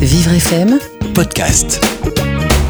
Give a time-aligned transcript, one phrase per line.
[0.00, 0.78] Vivre FM
[1.12, 1.99] Podcast.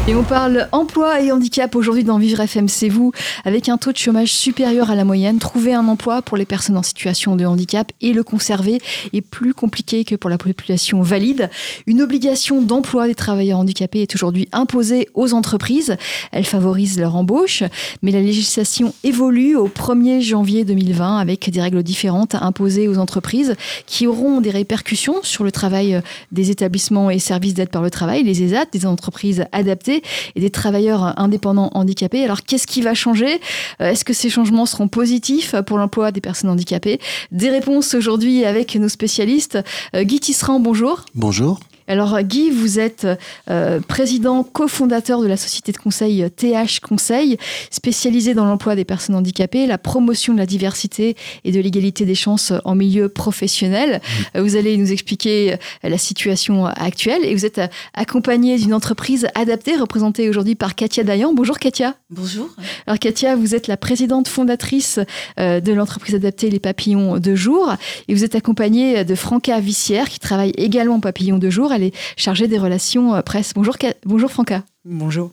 [0.07, 3.11] Et on parle emploi et handicap aujourd'hui dans Vivre FM, c'est vous,
[3.45, 5.37] avec un taux de chômage supérieur à la moyenne.
[5.37, 8.79] Trouver un emploi pour les personnes en situation de handicap et le conserver
[9.13, 11.51] est plus compliqué que pour la population valide.
[11.85, 15.95] Une obligation d'emploi des travailleurs handicapés est aujourd'hui imposée aux entreprises.
[16.31, 17.61] Elle favorise leur embauche,
[18.01, 23.55] mais la législation évolue au 1er janvier 2020 avec des règles différentes imposées aux entreprises
[23.85, 28.23] qui auront des répercussions sur le travail des établissements et services d'aide par le travail,
[28.23, 30.00] les ESAT, des entreprises adaptées
[30.35, 32.23] et des travailleurs indépendants handicapés.
[32.23, 33.39] Alors qu'est-ce qui va changer?
[33.81, 36.99] Euh, Est-ce que ces changements seront positifs pour l'emploi des personnes handicapées?
[37.31, 39.59] Des réponses aujourd'hui avec nos spécialistes.
[39.95, 41.05] Euh, Guy Tisserand, bonjour.
[41.15, 41.59] Bonjour.
[41.91, 43.05] Alors Guy, vous êtes
[43.49, 47.37] euh, président cofondateur de la société de conseil TH Conseil,
[47.69, 52.15] spécialisée dans l'emploi des personnes handicapées, la promotion de la diversité et de l'égalité des
[52.15, 53.99] chances en milieu professionnel.
[54.35, 54.39] Mmh.
[54.39, 57.59] Vous allez nous expliquer la situation actuelle et vous êtes
[57.93, 61.33] accompagné d'une entreprise adaptée représentée aujourd'hui par Katia Dayan.
[61.33, 61.95] Bonjour Katia.
[62.09, 62.47] Bonjour.
[62.87, 65.01] Alors Katia, vous êtes la présidente fondatrice
[65.41, 67.75] euh, de l'entreprise adaptée Les Papillons de jour
[68.07, 71.73] et vous êtes accompagnée de Franca Vissière qui travaille également Papillons de jour.
[71.73, 73.53] Elle est chargée des relations euh, presse.
[73.55, 74.63] Bonjour, bonjour Franca.
[74.85, 75.31] Bonjour.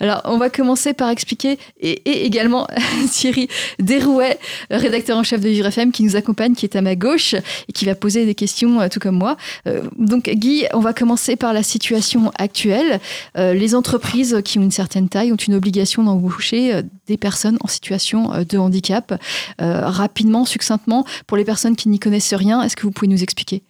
[0.00, 2.66] Alors, on va commencer par expliquer, et, également
[3.10, 4.38] Thierry Derouet,
[4.70, 7.72] rédacteur en chef de Vivre FM, qui nous accompagne, qui est à ma gauche et
[7.74, 9.36] qui va poser des questions, euh, tout comme moi.
[9.66, 13.00] Euh, donc, Guy, on va commencer par la situation actuelle.
[13.36, 18.32] les entreprises qui ont une certaine taille ont une obligation d'embaucher des personnes en situation
[18.48, 19.20] de handicap.
[19.58, 23.62] rapidement, succinctement, pour les personnes qui n'y connaissent rien, est-ce que vous pouvez nous expliquer?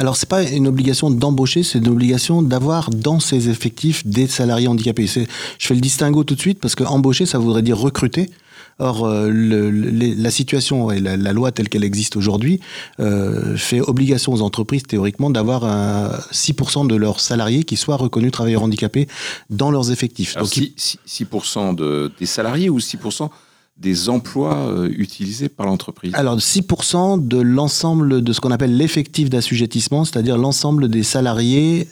[0.00, 4.66] Alors, c'est pas une obligation d'embaucher, c'est une obligation d'avoir dans ses effectifs des salariés
[4.66, 5.06] handicapés.
[5.06, 5.26] Je
[5.58, 8.30] fais le distinguo tout de suite parce que embaucher, ça voudrait dire recruter.
[8.78, 12.60] Or, euh, la situation et la, loi telle qu'elle existe aujourd'hui
[12.98, 15.64] euh, fait obligation aux entreprises théoriquement d'avoir
[16.32, 19.06] 6% de leurs salariés qui soient reconnus travailleurs handicapés
[19.50, 20.34] dans leurs effectifs.
[20.34, 23.28] Donc, 6%, de, des salariés ou 6%
[23.80, 29.30] des emplois euh, utilisés par l'entreprise Alors 6% de l'ensemble de ce qu'on appelle l'effectif
[29.30, 31.88] d'assujettissement, c'est-à-dire l'ensemble des salariés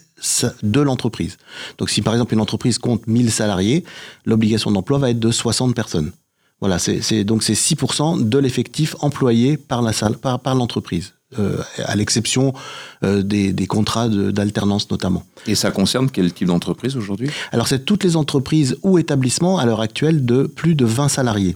[0.62, 1.38] de l'entreprise.
[1.78, 3.84] Donc si par exemple une entreprise compte 1000 salariés,
[4.26, 6.12] l'obligation d'emploi va être de 60 personnes.
[6.60, 11.14] Voilà, c'est donc c'est 6% de l'effectif employé par la par, par l'entreprise.
[11.38, 12.54] Euh, à l'exception
[13.04, 15.26] euh, des, des, contrats d'alternance notamment.
[15.46, 17.28] Et ça concerne quel type d'entreprise aujourd'hui?
[17.52, 21.54] Alors c'est toutes les entreprises ou établissements à l'heure actuelle de plus de 20 salariés.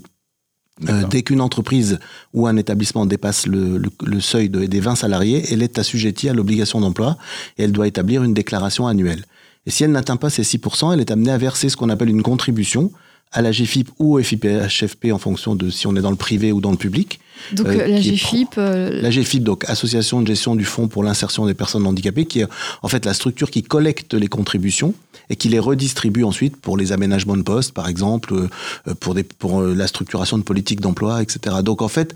[0.88, 1.98] Euh, dès qu'une entreprise
[2.32, 3.82] ou un établissement dépasse le,
[4.20, 7.18] seuil des 20 salariés, elle est assujettie à l'obligation d'emploi
[7.58, 9.24] et elle doit établir une déclaration annuelle.
[9.66, 12.08] Et si elle n'atteint pas ces 6%, elle est amenée à verser ce qu'on appelle
[12.08, 12.90] une contribution
[13.32, 16.52] à la GFIP ou au FIPHFP en fonction de si on est dans le privé
[16.52, 17.20] ou dans le public.
[17.52, 21.46] Donc euh, la GFIP euh, La GFIP, donc Association de gestion du Fonds pour l'insertion
[21.46, 22.46] des personnes handicapées, qui est
[22.82, 24.94] en fait la structure qui collecte les contributions
[25.30, 29.24] et qui les redistribue ensuite pour les aménagements de postes, par exemple, euh, pour, des,
[29.24, 31.56] pour la structuration de politiques d'emploi, etc.
[31.64, 32.14] Donc en fait,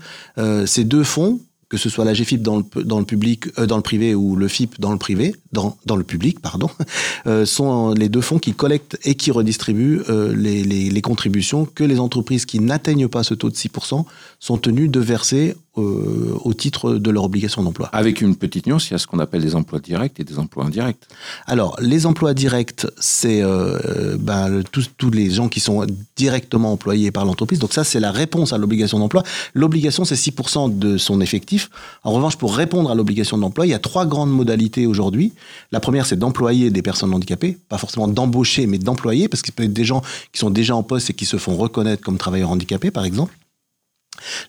[0.65, 1.39] ces deux fonds
[1.69, 4.35] que ce soit la GFIP dans le, dans le public, euh, dans le privé ou
[4.35, 6.69] le FIP dans le privé, dans, dans le public, pardon,
[7.27, 11.65] euh, sont les deux fonds qui collectent et qui redistribuent euh, les, les, les, contributions
[11.65, 14.05] que les entreprises qui n'atteignent pas ce taux de 6%
[14.39, 17.89] sont tenues de verser euh, au titre de leur obligation d'emploi.
[17.93, 20.39] Avec une petite nuance, il y a ce qu'on appelle des emplois directs et des
[20.39, 20.97] emplois indirects.
[21.45, 27.11] Alors, les emplois directs, c'est euh, ben, tous, tous les gens qui sont directement employés
[27.11, 27.59] par l'entreprise.
[27.59, 29.23] Donc ça, c'est la réponse à l'obligation d'emploi.
[29.53, 31.69] L'obligation, c'est 6% de son effectif.
[32.03, 35.33] En revanche, pour répondre à l'obligation d'emploi, il y a trois grandes modalités aujourd'hui.
[35.71, 39.63] La première, c'est d'employer des personnes handicapées, pas forcément d'embaucher, mais d'employer, parce qu'il peut
[39.63, 40.01] y avoir des gens
[40.31, 43.33] qui sont déjà en poste et qui se font reconnaître comme travailleurs handicapés, par exemple.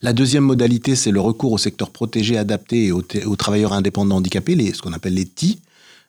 [0.02, 3.02] La deuxième modalité, c'est le recours au secteur protégé, adapté et aux,
[3.36, 5.60] travailleurs indépendants handicapés, ce qu'on appelle les TI,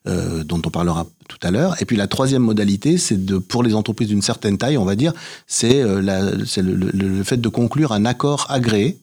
[0.07, 1.75] euh, dont on parlera tout à l'heure.
[1.81, 5.13] Et puis la troisième modalité, c'est pour les entreprises d'une certaine taille, on va dire,
[5.47, 8.97] c'est euh, le, fait de conclure un accord agréé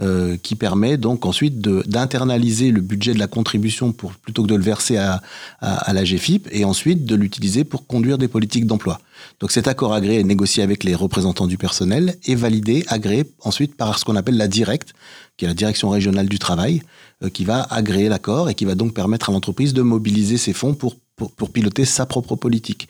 [0.00, 4.54] euh, qui permet donc ensuite d'internaliser le budget de la contribution pour, plutôt que de
[4.54, 5.20] le verser à,
[5.60, 9.00] à, la GFIP et ensuite de l'utiliser pour conduire des politiques d'emploi.
[9.40, 13.76] Donc cet accord agréé est négocié avec les représentants du personnel et validé, agréé ensuite
[13.76, 14.94] par ce qu'on appelle la directe,
[15.36, 16.82] qui est la direction régionale du travail,
[17.24, 20.52] euh, qui va agréer l'accord et qui va donc permettre à l'entreprise de mobiliser ses
[20.52, 22.88] fonds pour pour, piloter sa propre politique.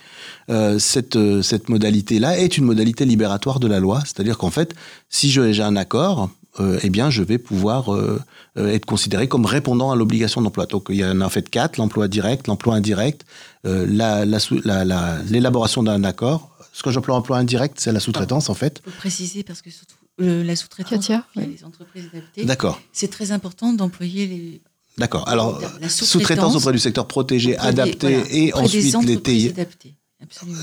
[0.51, 4.75] Euh, cette, euh, cette modalité-là est une modalité libératoire de la loi, c'est-à-dire qu'en fait,
[5.09, 6.31] si j'ai un accord,
[6.61, 8.21] euh, eh bien, je vais pouvoir euh,
[8.57, 10.67] euh, être considéré comme répondant à l'obligation d'emploi.
[10.67, 13.25] Donc, il y en a en fait quatre l'emploi direct, l'emploi indirect,
[13.65, 16.51] l'élaboration d'un accord.
[16.73, 18.83] Ce que j'emploie emploi indirect, c'est la sous-traitance, en fait.
[18.87, 22.45] Il faut préciser, parce que surtout, la sous-traitance, il y a les entreprises adaptées.
[22.45, 22.81] D'accord.
[22.93, 24.61] C'est très important d'employer les
[24.97, 25.29] D'accord.
[25.29, 29.53] Alors, sous-traitance auprès du secteur protégé, adapté, et ensuite les TI.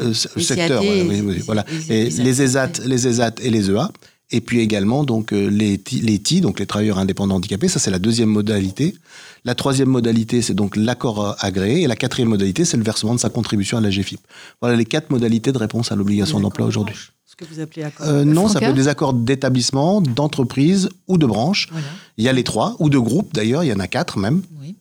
[0.02, 0.84] Euh, secteur,
[1.46, 1.66] voilà.
[1.88, 3.90] Les, les, ESAT, les ESAT et les EA.
[4.32, 7.92] Et puis également donc euh, les, les TI, donc les travailleurs indépendants handicapés, ça c'est
[7.92, 8.96] la deuxième modalité.
[9.44, 11.84] La troisième modalité, c'est donc l'accord agréé.
[11.84, 14.20] Et la quatrième modalité, c'est le versement de sa contribution à la GFIP.
[14.62, 16.96] Voilà les quatre modalités de réponse à l'obligation d'emploi aujourd'hui.
[17.26, 21.18] Ce que vous appelez accord euh, Non, ça peut être des accords d'établissement, d'entreprise ou
[21.18, 21.70] de branche.
[22.18, 24.42] Il y a les trois, ou de groupe d'ailleurs, il y en a quatre même.
[24.62, 24.76] Oui.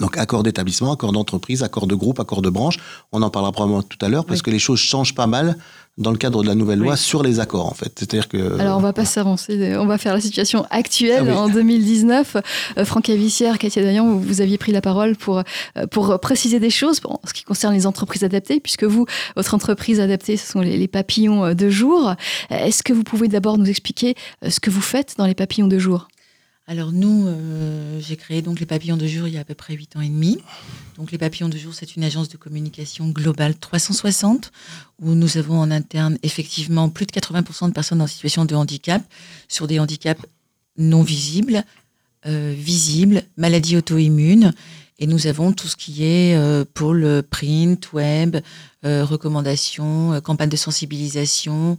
[0.00, 2.78] Donc accord d'établissement, accord d'entreprise, accord de groupe, accord de branche.
[3.12, 5.56] On en parlera probablement tout à l'heure parce que les choses changent pas mal
[5.98, 7.92] dans le cadre de la nouvelle loi sur les accords en fait.
[7.98, 11.48] C'est-à-dire que alors on va pas s'avancer, on va faire la situation actuelle ah en
[11.48, 12.36] 2019.
[12.78, 15.38] Euh, Franck Avissière, Katia Dayan, vous, aviez pris la parole pour
[15.76, 19.06] euh, pour préciser des choses en ce qui concerne les entreprises adaptées, puisque vous,
[19.36, 22.14] votre entreprise adaptée, ce sont les, papillons euh, de jour.
[22.50, 24.14] Est-ce que vous pouvez d'abord nous expliquer
[24.48, 26.08] ce que vous faites dans les papillons de jour?
[26.68, 29.54] Alors nous, euh, j'ai créé donc les Papillons de jour il y a à peu
[29.54, 30.38] près 8 ans et demi.
[30.98, 34.52] Donc les Papillons de jour, c'est une agence de communication globale 360
[35.00, 39.02] où nous avons en interne effectivement plus de 80% de personnes en situation de handicap
[39.48, 40.20] sur des handicaps
[40.76, 41.64] non visibles,
[42.26, 44.52] euh, visibles, maladies auto-immunes.
[44.98, 48.36] Et nous avons tout ce qui est euh, pôle print, web,
[48.82, 51.78] recommandations, campagne de sensibilisation,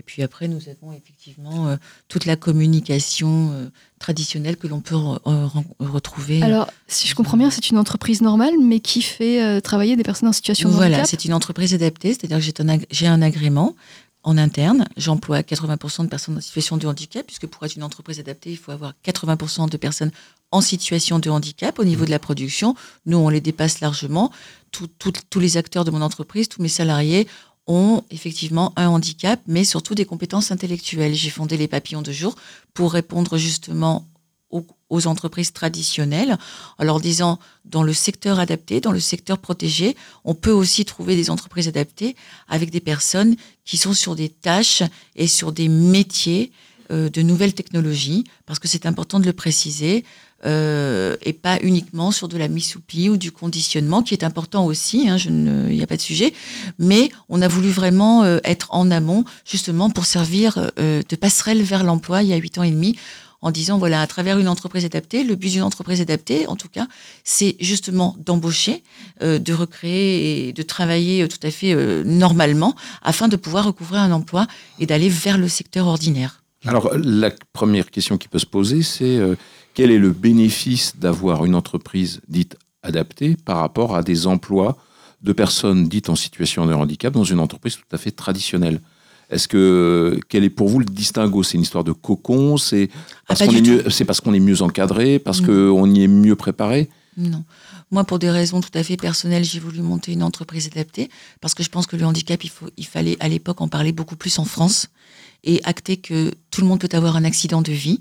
[0.00, 1.76] et puis après, nous avons effectivement euh,
[2.08, 3.68] toute la communication euh,
[4.00, 4.96] traditionnelle que l'on peut
[5.78, 6.42] retrouver.
[6.42, 10.02] Alors, si je comprends bien, c'est une entreprise normale, mais qui fait euh, travailler des
[10.02, 13.76] personnes en situation de handicap Voilà, c'est une entreprise adaptée, c'est-à-dire que j'ai un, agrément
[14.22, 14.88] en interne.
[14.96, 18.56] J'emploie 80% de personnes en situation de handicap, puisque pour être une entreprise adaptée, il
[18.56, 20.10] faut avoir 80% de personnes
[20.50, 22.74] en situation de handicap au niveau de la production.
[23.06, 24.32] Nous, on les dépasse largement.
[24.70, 27.28] tous les acteurs de mon entreprise, tous mes salariés
[27.70, 31.14] ont effectivement un handicap, mais surtout des compétences intellectuelles.
[31.14, 32.34] J'ai fondé les papillons de jour
[32.74, 34.04] pour répondre justement
[34.50, 36.36] aux, entreprises traditionnelles,
[36.78, 41.14] en leur disant, dans le secteur adapté, dans le secteur protégé, on peut aussi trouver
[41.14, 42.16] des entreprises adaptées
[42.48, 44.82] avec des personnes qui sont sur des tâches
[45.14, 46.50] et sur des métiers
[46.90, 50.04] euh, de nouvelles technologies, parce que c'est important de le préciser,
[50.46, 54.24] euh, et pas uniquement sur de la mise sous pli ou du conditionnement, qui est
[54.24, 56.32] important aussi, hein, il n'y a pas de sujet,
[56.78, 61.84] mais on a voulu vraiment euh, être en amont, justement pour servir de passerelle vers
[61.84, 62.96] l'emploi il y a huit ans et demi,
[63.42, 66.68] en disant, voilà, à travers une entreprise adaptée, le but d'une entreprise adaptée, en tout
[66.68, 66.86] cas,
[67.24, 68.82] c'est justement d'embaucher,
[69.22, 74.46] de recréer et de travailler tout à fait normalement, afin de pouvoir recouvrir un emploi
[74.78, 76.40] et d'aller vers le secteur ordinaire.
[76.66, 79.34] Alors, la première question qui peut se poser, c'est euh,
[79.74, 84.76] quel est le bénéfice d'avoir une entreprise dite adaptée par rapport à des emplois
[85.22, 88.80] de personnes dites en situation de handicap dans une entreprise tout à fait traditionnelle?
[89.30, 91.42] Est-ce que quel est pour vous le distinguo?
[91.42, 92.56] C'est une histoire de cocon?
[92.56, 96.02] C'est ah, parce qu'on est mieux, c'est parce qu'on est mieux encadré, parce qu'on y
[96.02, 96.90] est mieux préparé?
[97.16, 97.44] Non.
[97.92, 101.54] Moi, pour des raisons tout à fait personnelles, j'ai voulu monter une entreprise adaptée parce
[101.54, 104.16] que je pense que le handicap, il, faut, il fallait à l'époque en parler beaucoup
[104.16, 104.88] plus en France
[105.42, 108.00] et acter que tout le monde peut avoir un accident de vie.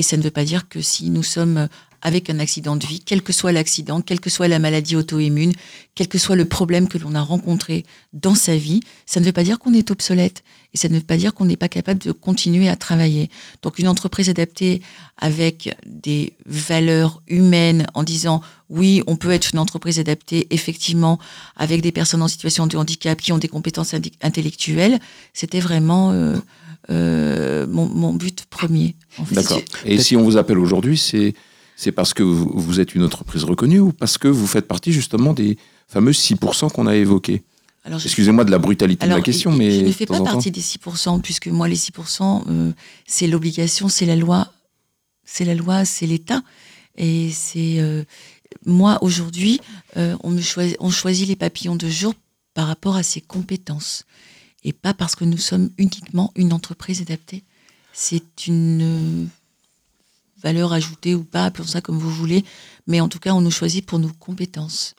[0.00, 1.68] Et ça ne veut pas dire que si nous sommes
[2.00, 5.52] avec un accident de vie, quel que soit l'accident, quelle que soit la maladie auto-immune,
[5.94, 9.32] quel que soit le problème que l'on a rencontré dans sa vie, ça ne veut
[9.32, 10.42] pas dire qu'on est obsolète
[10.72, 13.28] et ça ne veut pas dire qu'on n'est pas capable de continuer à travailler.
[13.60, 14.80] Donc une entreprise adaptée
[15.18, 21.18] avec des valeurs humaines en disant oui, on peut être une entreprise adaptée effectivement
[21.56, 24.98] avec des personnes en situation de handicap qui ont des compétences intellectuelles,
[25.34, 26.38] c'était vraiment euh,
[26.90, 28.96] euh, mon, but premier.
[29.30, 29.60] D'accord.
[29.84, 31.34] Et si on vous appelle aujourd'hui, c'est
[31.76, 35.32] c'est parce que vous, êtes une entreprise reconnue ou parce que vous faites partie justement
[35.32, 35.56] des
[35.88, 37.42] fameux 6% qu'on a évoqués
[37.86, 41.22] Excusez-moi de la brutalité de la question, mais je ne fais pas partie des 6%,
[41.22, 42.72] puisque moi les 6%, euh,
[43.06, 44.52] c'est l'obligation, c'est la loi,
[45.24, 46.42] c'est la loi, c'est l'État,
[46.98, 48.04] et c'est euh,
[48.66, 49.62] moi aujourd'hui,
[49.96, 50.42] on me
[50.80, 52.12] on choisit les papillons de jour
[52.52, 54.04] par rapport à ses compétences
[54.64, 57.44] et pas parce que nous sommes uniquement une entreprise adaptée.
[57.92, 59.28] C'est une
[60.42, 62.44] valeur ajoutée ou pas, appelons ça comme vous voulez,
[62.86, 64.94] mais en tout cas, on nous choisit pour nos compétences.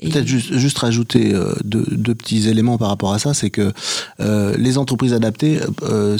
[0.00, 3.72] Peut-être juste, juste rajouter euh, deux, petits éléments par rapport à ça, c'est que
[4.18, 6.18] euh, les entreprises adaptées, euh,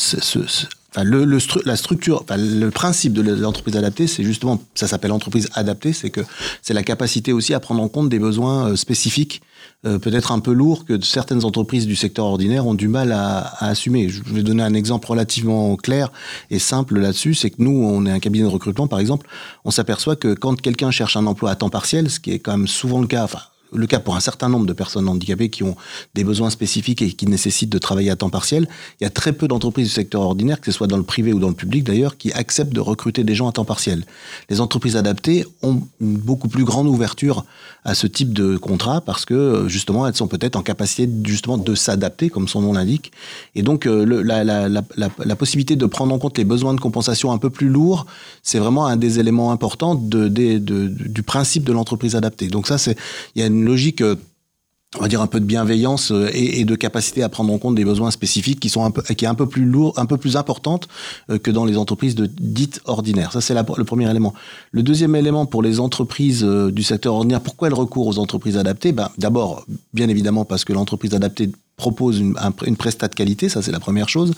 [0.95, 5.13] Enfin, le, le la structure, enfin, le principe de l'entreprise adaptée, c'est justement, ça s'appelle
[5.13, 6.21] entreprise adaptée, c'est que
[6.61, 9.41] c'est la capacité aussi à prendre en compte des besoins euh, spécifiques,
[9.85, 13.39] euh, peut-être un peu lourds que certaines entreprises du secteur ordinaire ont du mal à,
[13.39, 14.09] à, assumer.
[14.09, 16.13] Je vais donner un exemple relativement clair
[16.51, 19.27] et simple là-dessus, c'est que nous, on est un cabinet de recrutement, par exemple,
[19.65, 22.57] on s'aperçoit que quand quelqu'un cherche un emploi à temps partiel, ce qui est quand
[22.57, 23.41] même souvent le cas, enfin
[23.73, 25.77] le cas pour un certain nombre de personnes handicapées qui ont
[26.15, 28.69] des besoins spécifiques et qui nécessitent de travailler à temps partiel.
[29.01, 31.33] Il y a très peu d'entreprises du secteur ordinaire, que ce soit dans le privé
[31.33, 34.05] ou dans le public d'ailleurs, qui acceptent de recruter des gens à temps partiel.
[34.51, 37.45] Les entreprises adaptées ont une beaucoup plus grande ouverture
[37.85, 41.75] à ce type de contrat parce que justement elles sont peut-être en capacité justement de
[41.75, 43.13] s'adapter, comme son nom l'indique.
[43.55, 47.51] Et donc euh, la, possibilité de prendre en compte les besoins de compensation un peu
[47.51, 48.07] plus lourds,
[48.43, 52.49] c'est vraiment un des éléments importants du principe de l'entreprise adaptée.
[52.49, 52.97] Donc ça, c'est
[53.35, 54.17] il y a logique euh,
[54.99, 57.75] on va dire un peu de bienveillance euh, et, de capacité à prendre en compte
[57.75, 60.19] des besoins spécifiques qui sont un peu qui est un peu plus lourd, un peu
[60.19, 60.87] plus importante
[61.31, 63.33] euh, que dans les entreprises de, dites ordinaires.
[63.33, 64.35] Ça c'est le premier élément.
[64.71, 68.93] Le deuxième élément pour les entreprises du secteur ordinaire, pourquoi elles recourent aux entreprises adaptées?
[68.93, 69.65] Ben d'abord,
[69.95, 73.81] bien évidemment parce que l'entreprise adaptée propose une, une prestat de qualité, ça c'est la
[73.81, 74.33] première chose.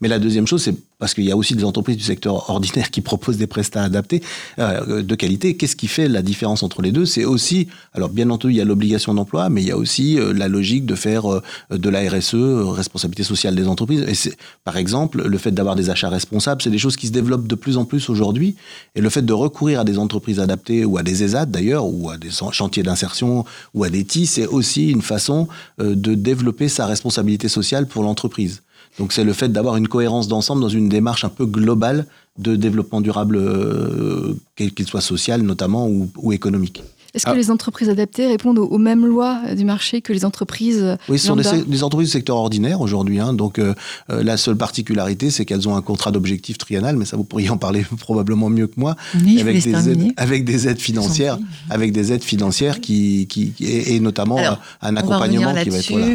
[0.00, 2.90] Mais la deuxième chose, c'est parce qu'il y a aussi des entreprises du secteur ordinaire
[2.90, 4.22] qui proposent des prestats adaptés
[4.58, 5.56] euh, de qualité.
[5.56, 7.06] Qu'est-ce qui fait la différence entre les deux?
[7.06, 10.18] C'est aussi, alors bien entendu, il y a l'obligation d'emploi, mais il y a aussi
[10.18, 14.04] euh, la logique de faire euh, de la RSE, responsabilité sociale des entreprises.
[14.06, 17.12] Et c'est, par exemple, le fait d'avoir des achats responsables, c'est des choses qui se
[17.12, 18.54] développent de plus en plus aujourd'hui.
[18.94, 22.10] Et le fait de recourir à des entreprises adaptées ou à des ESAT d'ailleurs, ou
[22.10, 26.84] à des chantiers d'insertion ou à des TI, c'est aussi une façon de développer sa
[26.84, 28.62] responsabilité sociale pour l'entreprise.
[28.98, 32.06] Donc c'est le fait d'avoir une cohérence d'ensemble dans une démarche un peu globale
[32.38, 36.82] de développement durable, euh, quel qu'il soit social notamment ou, économique.
[37.12, 37.34] Est-ce que ah.
[37.34, 41.34] les entreprises adaptées répondent aux, mêmes lois du marché que les entreprises Oui, ce sont
[41.34, 43.18] des, entreprises du secteur ordinaire aujourd'hui.
[43.18, 43.32] Hein.
[43.32, 43.74] donc euh,
[44.10, 47.50] euh, la seule particularité, c'est qu'elles ont un contrat d'objectif triennal, mais ça vous pourriez
[47.50, 52.12] en parler probablement mieux que moi, avec, des aides, avec des aides financières, avec des
[52.12, 54.38] aides financières qui, qui et, notamment
[54.80, 56.06] un accompagnement qui va être là.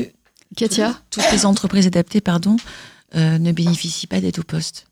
[0.55, 2.57] Katia Toutes les entreprises adaptées, pardon,
[3.15, 4.87] euh, ne bénéficient pas d'aide au poste.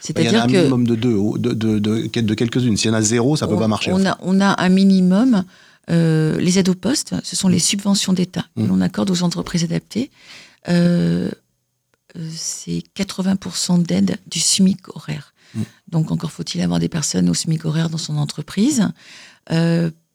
[0.00, 2.76] C'est-à-dire il y en a un minimum de deux, de, de, de, quelques-unes.
[2.76, 3.92] S'il y en a zéro, ça ne peut pas marcher.
[3.92, 5.44] On a, on a un minimum.
[5.90, 8.68] Euh, les aides au poste, ce sont les subventions d'État que mmh.
[8.68, 10.10] l'on accorde aux entreprises adaptées.
[10.68, 11.30] Euh,
[12.32, 15.34] c'est 80% d'aide du SMIC horaire.
[15.54, 15.62] Mmh.
[15.88, 18.88] Donc encore faut-il avoir des personnes au SMIC horaire dans son entreprise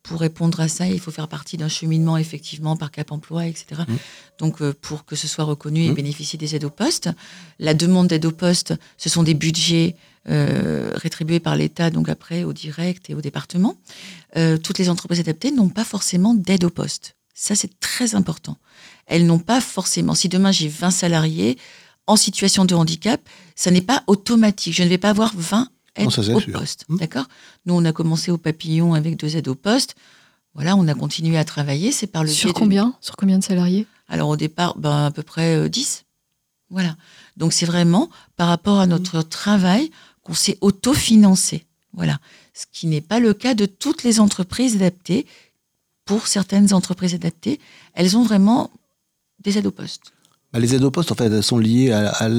[0.06, 3.82] pour répondre à ça, il faut faire partie d'un cheminement effectivement par Cap Emploi, etc.
[3.88, 3.94] Mmh.
[4.38, 5.96] Donc euh, pour que ce soit reconnu et mmh.
[5.96, 7.10] bénéficier des aides au poste,
[7.60, 9.96] la demande d'aide au poste, ce sont des budgets
[10.30, 13.76] euh, rétribués par l'État, donc après au direct et au département.
[14.38, 17.16] Euh, toutes les entreprises adaptées n'ont pas forcément d'aide au poste.
[17.34, 18.58] Ça c'est très important.
[19.08, 20.14] Elles n'ont pas forcément.
[20.14, 21.58] Si demain j'ai 20 salariés
[22.06, 23.22] en situation de handicap,
[23.56, 24.76] ça n'est pas automatique.
[24.76, 26.86] Je ne vais pas avoir 20 au poste.
[26.90, 26.98] Mmh.
[26.98, 27.26] D'accord?
[27.66, 29.96] Nous, on a commencé au papillon avec deux aides au poste.
[30.54, 31.92] Voilà, on a continué à travailler.
[31.92, 32.96] C'est par le Sur combien?
[33.02, 33.88] Sur combien de salariés?
[34.08, 35.98] Alors, au départ, ben, à peu près 10.
[35.98, 36.04] Euh,
[36.70, 36.96] voilà.
[37.38, 39.92] Donc, c'est vraiment par rapport à notre travail
[40.24, 41.66] qu'on s'est autofinancé.
[41.94, 42.20] Voilà.
[42.54, 45.26] Ce qui n'est pas le cas de toutes les entreprises adaptées.
[46.06, 47.60] Pour certaines entreprises adaptées,
[47.96, 48.70] elles ont vraiment
[49.44, 50.14] des aides au poste.
[50.54, 52.30] Bah, les aides au poste, en fait, elles sont liées à,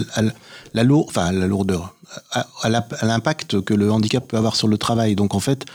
[0.73, 1.96] la, lourdeur, enfin, à la lourdeur,
[2.33, 2.69] à,
[3.03, 5.17] l'impact que le handicap peut avoir sur le travail.
[5.17, 5.67] Donc, en fait,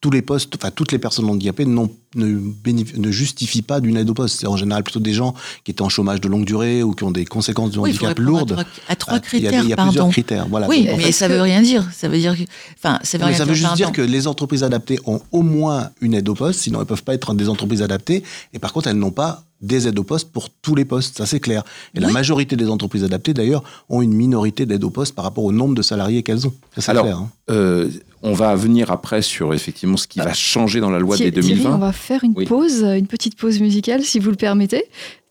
[0.00, 4.14] tous les postes, enfin toutes les personnes handicapées ne, ne justifient pas d'une aide au
[4.14, 4.40] poste.
[4.40, 7.04] C'est en général plutôt des gens qui étaient en chômage de longue durée ou qui
[7.04, 8.64] ont des conséquences du handicap lourdes.
[8.88, 10.46] À trois, critères, Il y a, plusieurs critères.
[10.48, 10.68] Voilà.
[10.68, 11.86] Oui, mais ça ne veut rien dire.
[11.92, 12.42] Ça veut dire que,
[12.78, 16.14] enfin, ça veut, ça veut juste dire que les entreprises adaptées ont au moins une
[16.14, 18.22] aide au poste, sinon elles peuvent pas être des entreprises adaptées.
[18.54, 21.26] Et par contre, elles n'ont pas des aides au poste pour tous les postes, ça
[21.26, 21.62] c'est clair.
[21.94, 25.44] Et la majorité des entreprises adaptées, d'ailleurs, ont une minorité d'aides au poste par rapport
[25.44, 26.54] au nombre de salariés qu'elles ont.
[26.74, 27.18] Ça c'est clair.
[27.18, 27.30] Hein.
[27.50, 27.88] Euh,
[28.22, 31.74] on va venir après sur effectivement ce qui va changer dans la loi des 2020.
[31.74, 34.84] on va faire une pause, une petite pause musicale, si vous le permettez.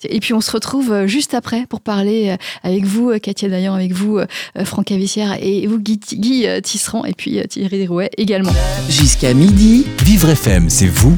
[0.04, 3.74] Et puis on se retrouve euh, juste après pour parler euh, avec vous, Katia Dayan,
[3.74, 4.20] avec vous,
[4.64, 8.54] Franck Avissière, et vous, Guy, Guy Tisserand, et puis Thierry Derouet également.
[8.90, 11.18] Jusqu'à midi, Vivre FM, c'est vous,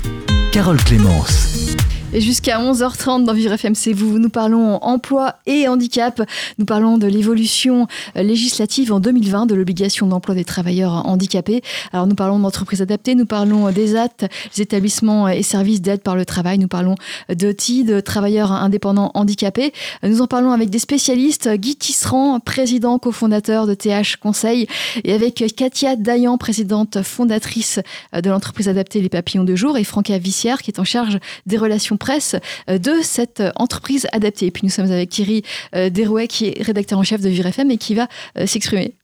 [0.52, 1.76] Carole Clémence.
[2.14, 4.20] Et jusqu'à 11h30 dans Vivre FM, c'est vous.
[4.20, 6.22] Nous parlons emploi et handicap.
[6.58, 7.88] Nous parlons de l'évolution
[8.18, 11.62] euh, législative en 2020 de l'obligation d'emploi des travailleurs handicapés.
[11.94, 14.10] Alors nous parlons d'entreprises adaptées, nous parlons des AT,
[14.58, 16.96] les établissements et services d'aide par le travail, nous parlons
[17.30, 19.72] de TI, de travailleurs indépendants handicapés.
[20.04, 24.68] Nous en parlons avec des spécialistes, Guy Tisserand, président cofondateur de TH Conseil,
[25.06, 27.80] et avec Katia Dayan, présidente fondatrice
[28.14, 31.58] de l'entreprise adaptée Les Papillons de Jour, et Franca Vissière, qui est en charge des
[31.58, 32.36] relations presse
[32.70, 34.48] euh, de cette entreprise adaptée.
[34.48, 35.44] Et puis nous sommes avec Thierry
[35.76, 38.96] euh, Derouet, qui est rédacteur en chef de Vivre FM et qui va euh, s'exprimer.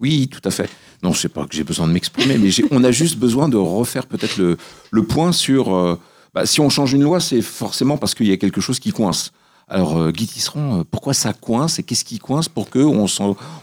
[0.00, 0.70] Oui, tout à fait.
[1.02, 3.56] Non, je sais pas que j'ai besoin de m'exprimer, mais on a juste besoin de
[3.56, 5.98] refaire peut-être le, point sur.
[6.34, 8.92] bah, si on change une loi, c'est forcément parce qu'il y a quelque chose qui
[8.92, 9.32] coince.
[9.68, 13.06] Alors, Guy Tisserand, pourquoi ça coince et qu'est-ce qui coince pour qu'on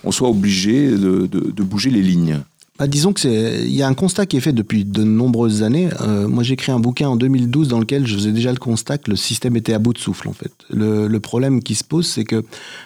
[0.03, 2.41] on soit obligé de, bouger les lignes?
[2.79, 5.89] Bah, disons que il y a un constat qui est fait depuis de nombreuses années.
[6.01, 8.97] Euh, moi, j'ai écrit un bouquin en 2012 dans lequel je faisais déjà le constat
[8.97, 10.27] que le système était à bout de souffle.
[10.27, 12.43] En fait, le, le problème qui se pose, c'est que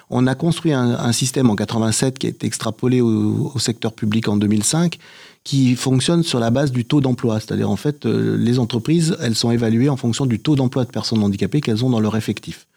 [0.10, 3.94] on a construit un, un, système en 87 qui a été extrapolé au, au, secteur
[3.94, 4.98] public en 2005,
[5.46, 7.40] qui fonctionne sur la base du taux d'emploi.
[7.40, 10.92] C'est-à-dire, en fait, euh, les entreprises, elles sont évaluées en fonction du taux d'emploi de
[10.92, 12.68] personnes handicapées qu'elles ont dans leur effectif.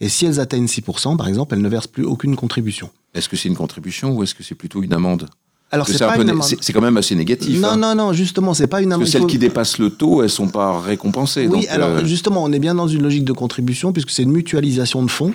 [0.00, 2.90] Et si elles atteignent 6%, par exemple, elles ne versent plus aucune contribution.
[3.14, 5.28] Est-ce que c'est une contribution ou est-ce que c'est plutôt une amende?
[5.72, 6.16] Alors c'est pas
[6.60, 7.58] c'est quand même assez négatif.
[7.58, 7.76] Non hein.
[7.78, 9.04] non non, justement, c'est pas une amende.
[9.04, 11.48] Parce que celles qui dépassent le taux, elles sont pas récompensées.
[11.48, 12.04] Oui, alors euh...
[12.04, 15.32] justement, on est bien dans une logique de contribution puisque c'est une mutualisation de fonds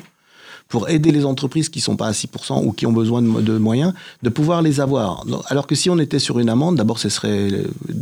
[0.67, 3.58] pour aider les entreprises qui sont pas à 6% ou qui ont besoin de, de,
[3.58, 5.24] moyens de pouvoir les avoir.
[5.48, 7.50] Alors que si on était sur une amende, d'abord ce serait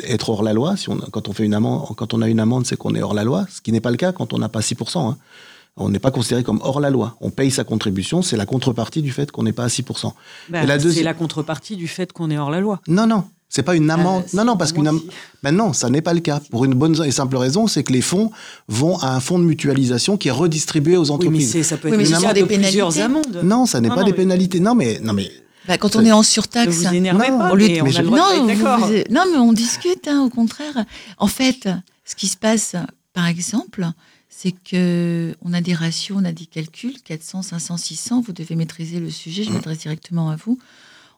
[0.05, 0.75] être hors la loi.
[0.75, 3.01] Si on, quand on fait une amende, quand on a une amende, c'est qu'on est
[3.01, 5.09] hors la loi, ce qui n'est pas le cas quand on n'a pas 6%.
[5.09, 5.17] Hein.
[5.77, 7.17] On n'est pas considéré comme hors la loi.
[7.19, 10.13] On paye sa contribution, c'est la contrepartie du fait qu'on n'est pas à 6%.
[10.49, 12.79] Ben, la c'est la contrepartie du fait qu'on est hors la loi.
[12.87, 13.25] Non, non.
[13.49, 14.23] C'est pas une amende.
[14.23, 15.03] Euh, non, non, parce qu'une amende.
[15.43, 16.41] Ben non, ça n'est pas le cas.
[16.49, 18.31] Pour une bonne et simple raison, c'est que les fonds
[18.67, 21.51] vont à un fonds de mutualisation qui est redistribué aux entreprises.
[21.53, 23.41] Oui, mais ça peut être oui, une amende des de plusieurs amendes.
[23.43, 24.59] Non, ça n'est pas des pénalités.
[24.59, 25.29] Non, mais non, mais
[25.67, 28.01] bah, quand on est en surtaxe, ne vous énervez non, pas, on mais on a
[28.01, 30.85] le droit non, vous, non, mais on discute, hein, au contraire.
[31.17, 31.67] En fait,
[32.05, 32.75] ce qui se passe,
[33.13, 33.85] par exemple,
[34.37, 38.55] c'est que on a des ratios, on a des calculs, 400, 500, 600, vous devez
[38.55, 40.59] maîtriser le sujet, je m'adresse directement à vous.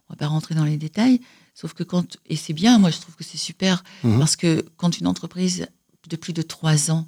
[0.08, 1.20] On va pas rentrer dans les détails,
[1.56, 4.20] sauf que quand, et c'est bien, moi je trouve que c'est super, mmh.
[4.20, 5.68] parce que quand une entreprise
[6.08, 7.08] de plus de trois ans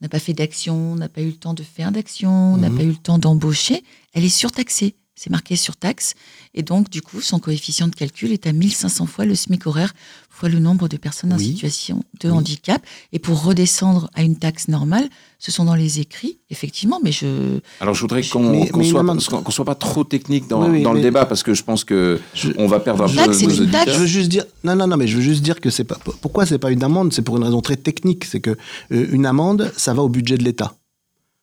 [0.00, 2.60] n'a pas fait d'action, n'a pas eu le temps de faire d'action, mmh.
[2.60, 4.94] n'a pas eu le temps d'embaucher, elle est surtaxée.
[5.22, 6.14] C'est marqué sur taxe.
[6.54, 9.92] Et donc, du coup, son coefficient de calcul est à 1500 fois le SMIC horaire
[10.30, 12.34] fois le nombre de personnes en situation de oui.
[12.34, 12.80] handicap.
[13.12, 17.60] Et pour redescendre à une taxe normale, ce sont dans les écrits, effectivement, mais je...
[17.80, 19.04] Alors, je voudrais qu'on qu soit,
[19.44, 22.18] qu soit, pas trop technique dans, oui, dans le débat, parce que je pense que
[22.32, 23.92] je, on va perdre un peu taxe, nos une taxe.
[23.92, 24.44] Je veux juste dire...
[24.64, 25.98] Non, non, non, mais je veux juste dire que c'est pas...
[26.22, 27.12] Pourquoi c'est pas une amende?
[27.12, 28.24] C'est pour une raison très technique.
[28.24, 28.56] C'est que
[28.92, 30.72] euh, une amende, ça va au budget de l'État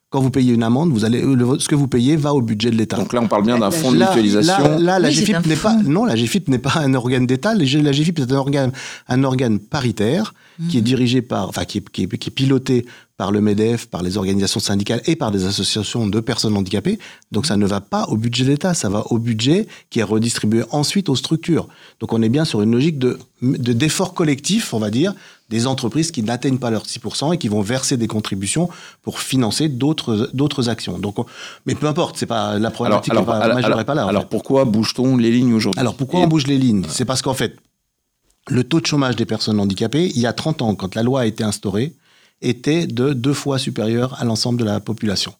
[0.09, 2.71] quand vous payez une amende, vous allez, le, ce que vous payez va au budget
[2.71, 2.95] de l'État.
[2.95, 4.63] Donc là, on parle bien d'un fonds de mutualisation.
[4.63, 7.53] Là, là la oui, GFIP n'est pas, non, la GFIP n'est pas un organe d'État.
[7.53, 8.71] La GFIP est un organe,
[9.09, 10.67] un organe paritaire mmh.
[10.69, 12.85] qui est dirigé par, enfin, qui est, qui, est, qui est piloté
[13.17, 16.99] par le MEDEF, par les organisations syndicales et par des associations de personnes handicapées.
[17.31, 20.03] Donc ça ne va pas au budget de l'État, ça va au budget qui est
[20.03, 21.67] redistribué ensuite aux structures.
[21.99, 25.13] Donc on est bien sur une logique de d'effort collectif, on va dire,
[25.49, 28.69] des entreprises qui n'atteignent pas leurs 6% et qui vont verser des contributions
[29.01, 30.99] pour financer d'autres d'autres actions.
[30.99, 31.25] Donc, on,
[31.65, 34.05] mais peu importe, c'est pas la problématique alors, alors, pas, alors, alors, pas là.
[34.05, 34.29] Alors fait.
[34.29, 35.79] pourquoi bouge-t-on les lignes aujourd'hui?
[35.79, 36.23] Alors pourquoi et...
[36.23, 36.85] on bouge les lignes?
[36.89, 37.55] C'est parce qu'en fait,
[38.49, 41.21] le taux de chômage des personnes handicapées, il y a 30 ans, quand la loi
[41.21, 41.93] a été instaurée,
[42.41, 45.33] était de deux fois supérieur à l'ensemble de la population.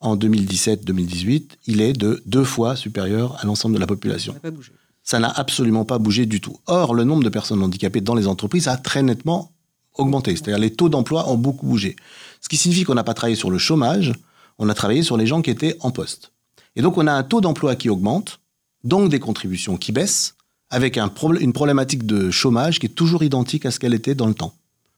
[0.00, 4.32] En 2017-2018, il est de deux fois supérieur à l'ensemble de la population.
[4.32, 4.72] Ça n'a pas bougé.
[5.06, 6.58] Ça n'a absolument pas bougé du tout.
[6.66, 9.52] Or, le nombre de personnes handicapées dans les entreprises a très nettement
[9.94, 10.32] augmenté.
[10.32, 11.94] C'est-à-dire les taux d'emploi ont beaucoup bougé.
[12.40, 14.12] Ce qui signifie qu'on n'a pas travaillé sur le chômage,
[14.58, 16.32] on a travaillé sur les gens qui étaient en poste.
[16.74, 18.40] Et donc, on a un taux d'emploi qui augmente,
[18.82, 20.34] donc des contributions qui baissent,
[20.70, 24.34] avec une problématique de chômage qui est toujours identique à ce qu'elle était dans le
[24.34, 24.54] temps,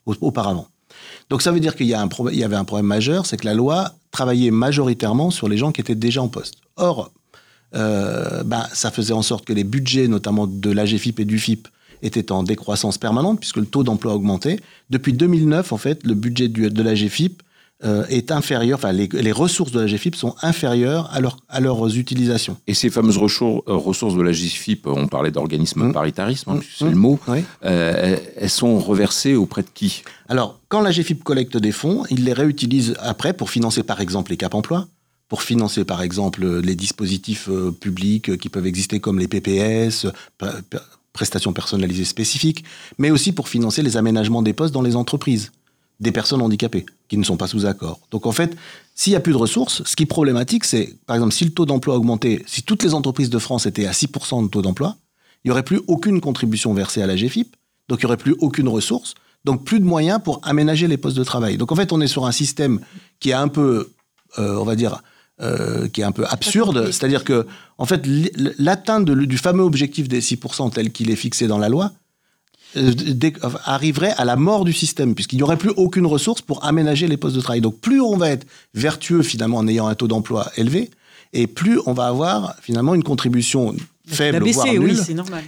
[0.07, 0.68] auparavant.
[1.29, 1.94] Donc ça veut dire qu'il y, y
[2.44, 5.94] avait un problème majeur, c'est que la loi travaillait majoritairement sur les gens qui étaient
[5.94, 6.55] déjà en poste.
[6.77, 7.12] Or,
[7.74, 11.68] euh, ben, ça faisait en sorte que les budgets, notamment de l'AGFIP et du FIP,
[12.02, 14.59] étaient en décroissance permanente puisque le taux d'emploi augmentait.
[14.90, 17.42] Depuis 2009, en fait, le budget du, de l'AGFIP
[17.85, 21.61] euh, est inférieur, enfin les, les, ressources de la GFIP sont inférieures à, leur, à
[21.61, 22.57] leurs utilisations.
[22.66, 25.92] Et ces fameuses ressources, euh, ressources de la GFIP, on parlait d'organisme mmh.
[25.92, 26.90] paritarisme, hein, c'est mmh.
[26.90, 27.44] le mot, oui.
[27.64, 30.02] euh, elles sont reversées auprès de qui?
[30.28, 34.33] Alors, quand la GFIP collecte des fonds, il les réutilise après pour financer par exemple
[34.33, 34.88] les cap emploi,
[35.29, 40.07] pour financer par exemple les dispositifs euh, publics qui peuvent exister comme les PPS,
[41.12, 42.64] prestations personnalisées spécifiques,
[42.97, 45.51] mais aussi pour financer les aménagements des postes dans les entreprises
[46.01, 48.01] des personnes handicapées qui ne sont pas sous accord.
[48.11, 48.57] Donc en fait,
[48.95, 51.51] s'il n'y a plus de ressources, ce qui est problématique, c'est, par exemple, si le
[51.51, 54.97] taux d'emploi augmentait, si toutes les entreprises de France étaient à 6% de taux d'emploi,
[55.45, 57.57] il n'y aurait plus aucune contribution versée à la GFIP,
[57.88, 59.14] donc il n'y aurait plus aucune ressource,
[59.45, 61.57] donc plus de moyens pour aménager les postes de travail.
[61.57, 62.81] Donc en fait, on est sur un système
[63.19, 63.91] qui est un peu,
[64.38, 65.03] euh, on va dire,
[65.40, 67.46] euh, qui est un peu absurde, c'est-à-dire que,
[67.79, 68.03] en fait,
[68.59, 71.92] l'atteinte du fameux objectif des 6% tel qu'il est fixé dans la loi,
[72.77, 72.92] euh,
[73.64, 77.16] arriverait à la mort du système, puisqu'il n'y aurait plus aucune ressource pour aménager les
[77.16, 77.61] postes de travail.
[77.61, 80.90] Donc plus on va être vertueux finalement en ayant un taux d'emploi élevé,
[81.33, 83.74] et plus on va avoir finalement une contribution
[84.09, 84.99] faible, voire nulle.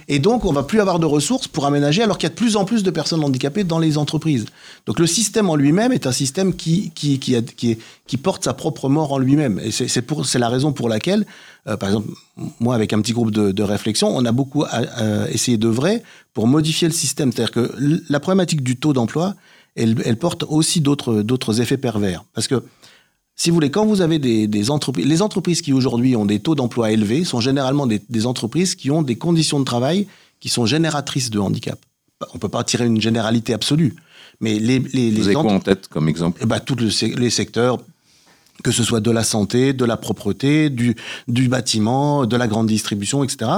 [0.07, 2.35] Et donc, on va plus avoir de ressources pour aménager, alors qu'il y a de
[2.35, 4.45] plus en plus de personnes handicapées dans les entreprises.
[4.85, 8.53] Donc, le système en lui-même est un système qui, qui, qui, qui, qui porte sa
[8.53, 9.59] propre mort en lui-même.
[9.63, 11.25] Et c'est la raison pour laquelle,
[11.67, 12.09] euh, par exemple,
[12.59, 14.63] moi, avec un petit groupe de, de réflexion, on a beaucoup
[15.31, 17.31] essayé d'œuvrer pour modifier le système.
[17.31, 17.71] C'est-à-dire que
[18.09, 19.35] la problématique du taux d'emploi,
[19.75, 22.23] elle, elle porte aussi d'autres effets pervers.
[22.33, 22.63] Parce que
[23.35, 26.55] si vous voulez, quand vous avez des, entreprises, les entreprises qui aujourd'hui ont des taux
[26.55, 30.07] d'emploi élevés sont généralement des, entreprises qui ont des conditions de travail
[30.39, 31.79] qui sont génératrices de handicap.
[32.33, 33.95] On ne peut pas tirer une généralité absolue,
[34.41, 36.39] mais les, les, vous avez quoi en tête comme exemple?
[36.43, 37.79] Eh ben, Tous les secteurs,
[38.63, 40.95] que ce soit de la santé, de la propreté, du,
[41.27, 43.51] du bâtiment, de la grande distribution, etc.,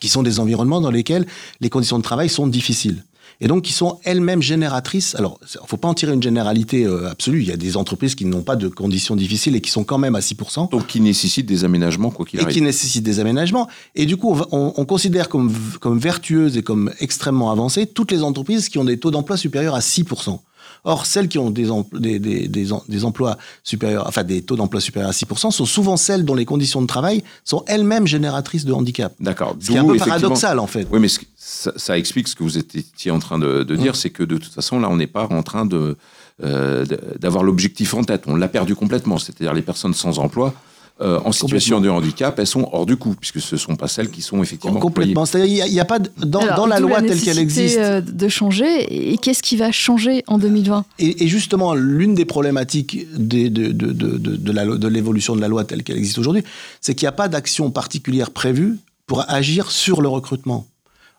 [0.00, 1.26] qui sont des environnements dans lesquels
[1.60, 3.04] les conditions de travail sont difficiles
[3.40, 5.14] et donc qui sont elles-mêmes génératrices.
[5.14, 7.40] Alors, il faut pas en tirer une généralité euh, absolue.
[7.40, 9.98] Il y a des entreprises qui n'ont pas de conditions difficiles et qui sont quand
[9.98, 10.70] même à 6%.
[10.70, 12.50] Donc, qui nécessitent des aménagements, quoi qu'il arrive.
[12.50, 13.68] Et qui nécessitent des aménagements.
[13.94, 18.22] Et du coup, on, on, considère comme, comme vertueuses et comme extrêmement avancées toutes les
[18.22, 20.38] entreprises qui ont des taux d'emploi supérieurs à 6%.
[20.84, 25.10] Or, celles qui ont des, des, des, des, emplois supérieurs, enfin des taux d'emploi supérieurs
[25.10, 29.12] à 6%, sont souvent celles dont les conditions de travail sont elles-mêmes génératrices de handicap.
[29.20, 29.56] D'accord.
[29.60, 30.86] C'est un peu paradoxal, en fait.
[30.90, 33.96] Oui, mais ça, ça, explique ce que vous étiez en train de, de dire, mm.
[33.96, 35.96] c'est que de toute façon, là, on n'est pas en train de
[36.42, 36.86] euh,
[37.18, 38.22] d'avoir l'objectif en tête.
[38.26, 39.18] On l'a perdu complètement.
[39.18, 40.54] C'est-à-dire les personnes sans emploi
[41.02, 43.88] euh, en situation de handicap, elles sont hors du coup, puisque ce ne sont pas
[43.88, 45.24] celles qui sont effectivement complètement.
[45.24, 49.12] C'est-à-dire, il n'y a, pas dans, la loi telle qu'elle existe euh, de changer.
[49.12, 53.92] Et qu'est-ce qui va changer en 2020 et, justement, l'une des problématiques de, de, de,
[53.92, 56.44] de l'évolution de la loi telle qu'elle existe aujourd'hui,
[56.80, 60.66] c'est qu'il n'y a pas d'action particulière prévue pour agir sur le recrutement.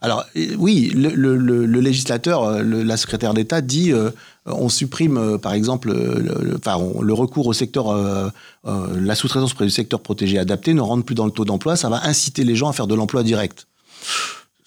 [0.02, 0.26] Alors
[0.58, 4.10] oui, le, le, le législateur, euh, la secrétaire d'État dit euh,
[4.48, 7.94] on supprime euh, par exemple le, enfin, le recours au secteur,
[8.66, 11.90] la sous-traitance auprès du secteur protégé adapté ne rentre plus dans le taux d'emploi, ça
[11.90, 13.68] va inciter les gens à faire de l'emploi direct.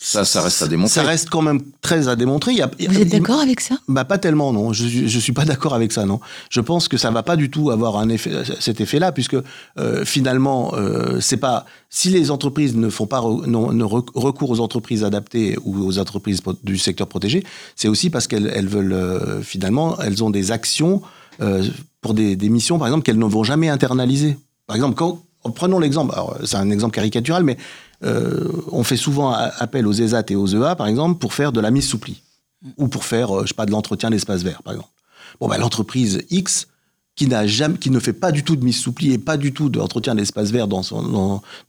[0.06, 0.92] Ça, ça reste à démontrer.
[0.92, 2.52] Ça reste quand même très à démontrer.
[2.52, 3.76] Il y a, Vous êtes d'accord avec ça?
[3.88, 4.74] Bah pas tellement, non.
[4.74, 6.20] Je je suis pas d'accord avec ça, non.
[6.50, 9.36] Je pense que ça va pas du tout avoir un effet, cet effet-là, puisque
[9.78, 14.60] euh, finalement, euh, c'est pas si les entreprises ne font pas non, ne recours aux
[14.60, 17.42] entreprises adaptées ou aux entreprises du secteur protégé,
[17.74, 21.00] c'est aussi parce qu'elles elles veulent euh, finalement, elles ont des actions
[21.40, 21.66] euh,
[22.02, 24.36] pour des, des missions, par exemple, qu'elles ne vont jamais internaliser.
[24.66, 25.22] Par exemple, quand
[25.54, 26.14] prenons l'exemple,
[26.44, 27.56] c'est un exemple caricatural, mais
[28.04, 31.60] euh, on fait souvent appel aux ESAT et aux EA, par exemple, pour faire de
[31.60, 32.22] la mise sous pli.
[32.76, 34.90] Ou pour faire, euh, je sais pas, de l'entretien d'espace vert, par exemple.
[35.40, 36.68] Bon, ben, l'entreprise X,
[37.16, 39.52] qui, jamais, qui ne fait pas du tout de mise sous pli et pas du
[39.52, 40.82] tout d'entretien d'espace vert dans,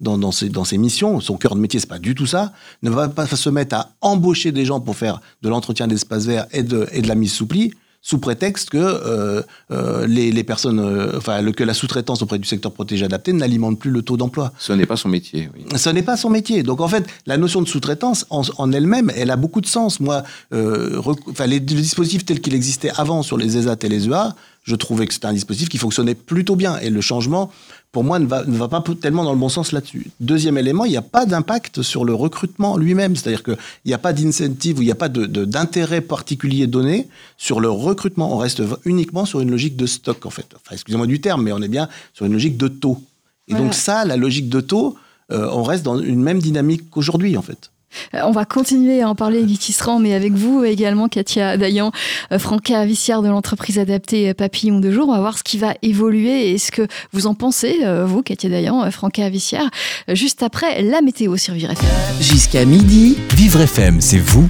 [0.02, 2.52] dans, dans, ses, dans ses missions, son cœur de métier, c'est pas du tout ça,
[2.82, 6.48] ne va pas se mettre à embaucher des gens pour faire de l'entretien d'espace vert
[6.52, 7.74] et de, et de la mise sous pli
[8.06, 9.42] sous prétexte que euh,
[9.72, 13.34] euh, les, les, personnes, euh, enfin, le, que la sous-traitance auprès du secteur protégé adapté
[13.34, 14.54] n'alimente plus le taux d'emploi.
[14.60, 15.50] Ce n'est pas son métier.
[15.56, 15.66] Oui.
[15.76, 16.62] Ce n'est pas son métier.
[16.62, 20.00] Donc en fait, la notion de sous-traitance en, en elle-même, elle a beaucoup de sens.
[20.00, 20.22] Moi,
[20.54, 24.76] euh, enfin, les, dispositifs tels qu'il existait avant sur les ESAT et les EA, je
[24.76, 26.78] trouvais que c'était un dispositif qui fonctionnait plutôt bien.
[26.78, 27.50] Et le changement,
[27.96, 30.08] pour moi, ne va, ne va pas tellement dans le bon sens là-dessus.
[30.20, 33.16] Deuxième élément, il n'y a pas d'impact sur le recrutement lui-même.
[33.16, 33.56] C'est-à-dire qu'il
[33.86, 37.70] n'y a pas d'incentive ou il n'y a pas d'intérêt de, particulier donné sur le
[37.70, 38.36] recrutement.
[38.36, 40.46] On reste uniquement sur une logique de stock, en fait.
[40.56, 43.02] Enfin, excusez-moi du terme, mais on est bien sur une logique de taux.
[43.48, 44.98] Et donc ça, la logique de taux,
[45.32, 47.72] euh, on reste dans une même dynamique qu'aujourd'hui, en fait.
[48.14, 51.92] Euh, on va continuer à en parler, Guy Tisserand, mais avec vous également, Katia Dayan,
[52.32, 55.10] euh, Franca Vissière de l'entreprise adaptée Papillon de jour.
[55.10, 58.22] On va voir ce qui va évoluer et ce que vous en pensez, euh, vous,
[58.24, 59.70] Katia Dayan, Franca Vissière,
[60.10, 61.90] juste après la météo sur Vivre FM.
[62.20, 64.48] Jusqu'à midi, Vivre FM, c'est vous,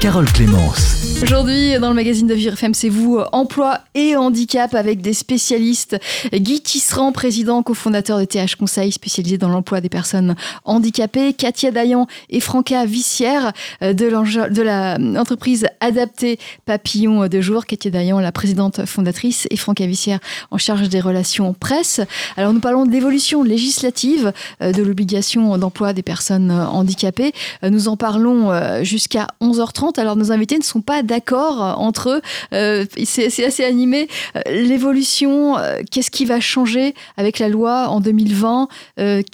[0.00, 0.93] Carole Clémence.
[1.22, 5.96] Aujourd'hui, dans le magazine de Vivre FM, c'est vous, emploi et handicap avec des spécialistes.
[6.32, 11.32] Guy Tisserand, président, cofondateur de TH Conseil, spécialisé dans l'emploi des personnes handicapées.
[11.32, 17.64] Katia Dayan et Franca Vissière euh, de l'entreprise adaptée Papillon de jour.
[17.64, 20.18] Katia Dayan, la présidente fondatrice, et Franca Vissière
[20.50, 22.00] en charge des relations presse.
[22.36, 27.32] Alors, nous parlons de l'évolution législative euh, de l'obligation d'emploi des personnes handicapées.
[27.62, 29.98] Euh, nous en parlons jusqu'à 11h30.
[30.00, 32.22] Alors, nos invités ne sont pas d'accord entre eux.
[32.52, 34.08] Euh, c'est assez animé.
[34.36, 38.68] Euh, l'évolution, euh, qu'est-ce qui va changer avec la loi en 2020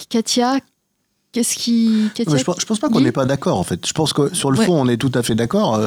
[0.09, 0.59] Katia,
[1.33, 2.09] Qu'est-ce qui.
[2.17, 3.87] je, ne pense pas qu'on n'est pas d'accord en fait.
[3.87, 5.79] Je pense que sur le fond, on est tout à fait d'accord.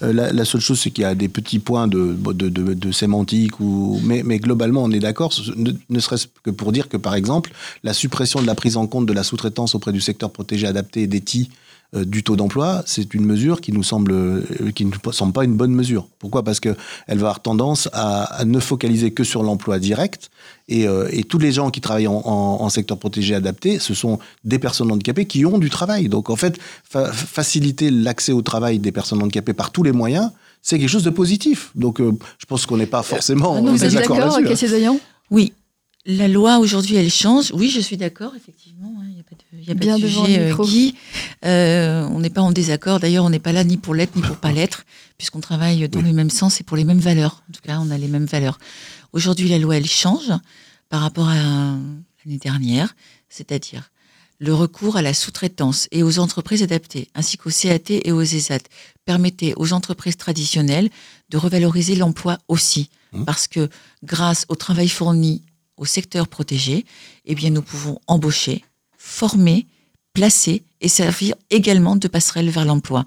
[0.00, 4.00] la, seule chose, c'est qu'il y a des petits points de, de, de, sémantique, ou,
[4.04, 7.50] mais, mais, globalement, on est d'accord, ne, serait-ce que pour dire que par exemple,
[7.82, 11.08] la suppression de la prise en compte de la sous-traitance auprès du secteur protégé adapté
[11.08, 11.61] des TI euh,
[11.94, 15.56] du taux d'emploi, c'est une mesure qui nous semble, euh, qui ne semble pas une
[15.56, 16.08] bonne mesure.
[16.18, 16.42] Pourquoi?
[16.42, 16.76] Parce qu'elle
[17.08, 20.30] va avoir tendance à, ne focaliser que sur l'emploi direct.
[20.68, 24.18] Et, euh, et, tous les gens qui travaillent en, en, secteur protégé adapté, ce sont
[24.44, 26.08] des personnes handicapées qui ont du travail.
[26.08, 30.30] Donc en fait, faciliter l'accès au travail des personnes handicapées par tous les moyens,
[30.62, 31.72] c'est quelque chose de positif.
[31.74, 33.56] Donc je pense qu'on n'est pas forcément.
[33.58, 34.98] Ah non, vous êtes d'accord, Cassie Dayan
[35.30, 35.52] Oui,
[36.04, 37.52] la loi aujourd'hui, elle change.
[37.54, 38.92] Oui, je suis d'accord, effectivement.
[38.98, 40.94] Il hein, n'y a pas de, y a Bien sujet, euh, Guy.
[41.44, 42.98] Euh, on n'est pas en désaccord.
[42.98, 44.84] D'ailleurs, on n'est pas là ni pour l'être ni pour pas l'être,
[45.16, 47.44] puisqu'on travaille dans le même sens et pour les mêmes valeurs.
[47.48, 48.58] En tout cas, on a les mêmes valeurs.
[49.12, 50.32] Aujourd'hui, la loi, elle change
[50.88, 52.94] par rapport à l'année dernière,
[53.28, 53.90] c'est-à-dire
[54.40, 58.58] le recours à la sous-traitance et aux entreprises adaptées, ainsi qu'au CAT et aux ESAT,
[59.04, 60.90] permettait aux entreprises traditionnelles
[61.30, 62.90] de revaloriser l'emploi aussi.
[63.12, 63.24] Mmh.
[63.24, 63.68] Parce que
[64.02, 65.42] grâce au travail fourni
[65.76, 66.84] au secteur protégé,
[67.24, 68.64] eh bien, nous pouvons embaucher,
[68.96, 69.66] former,
[70.12, 73.04] placer et servir également de passerelle vers l'emploi.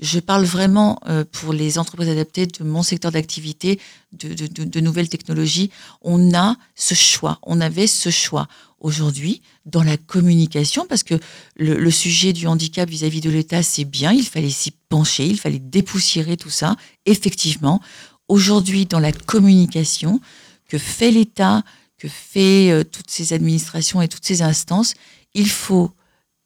[0.00, 3.78] Je parle vraiment euh, pour les entreprises adaptées de mon secteur d'activité,
[4.12, 5.70] de, nouvelles technologies.
[6.00, 8.48] On a ce choix, on avait ce choix
[8.80, 11.20] aujourd'hui dans la communication, parce que
[11.56, 15.38] le, sujet du handicap vis-à-vis -vis de l'État, c'est bien, il fallait s'y pencher, il
[15.38, 16.76] fallait dépoussiérer tout ça.
[17.04, 17.82] Effectivement,
[18.28, 20.18] aujourd'hui, dans la communication
[20.66, 21.62] que fait l'État,
[22.00, 24.94] que fait euh, toutes ces administrations et toutes ces instances,
[25.34, 25.92] il faut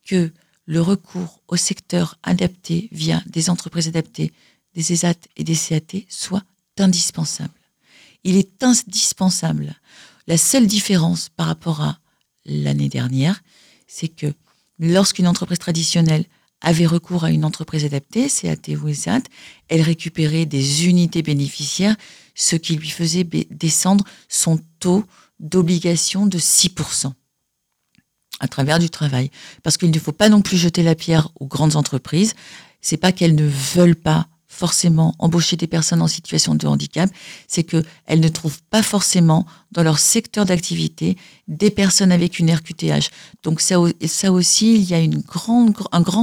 [0.04, 0.32] que
[0.66, 4.32] le recours au secteur adapté via des entreprises adaptées,
[4.74, 6.42] des ESAT et des CAT soit
[6.78, 7.54] indispensable.
[8.24, 9.76] Il est indispensable.
[10.26, 11.98] La seule différence par rapport à
[12.44, 13.42] l'année dernière,
[13.86, 14.32] c'est que
[14.78, 16.24] lorsqu'une entreprise traditionnelle
[16.62, 19.22] avait recours à une entreprise adaptée, CAT ou ESAT,
[19.68, 21.94] elle récupérait des unités bénéficiaires,
[22.34, 25.04] ce qui lui faisait descendre son taux
[25.44, 27.12] d'obligation de 6%
[28.40, 29.30] à travers du travail.
[29.62, 32.34] Parce qu'il ne faut pas non plus jeter la pierre aux grandes entreprises.
[32.80, 37.10] C'est pas qu'elles ne veulent pas forcément embaucher des personnes en situation de handicap,
[37.48, 37.84] c'est qu'elles
[38.20, 41.16] ne trouvent pas forcément dans leur secteur d'activité
[41.48, 43.10] des personnes avec une RQTH.
[43.42, 43.80] Donc ça,
[44.30, 45.70] aussi, il y a un grand,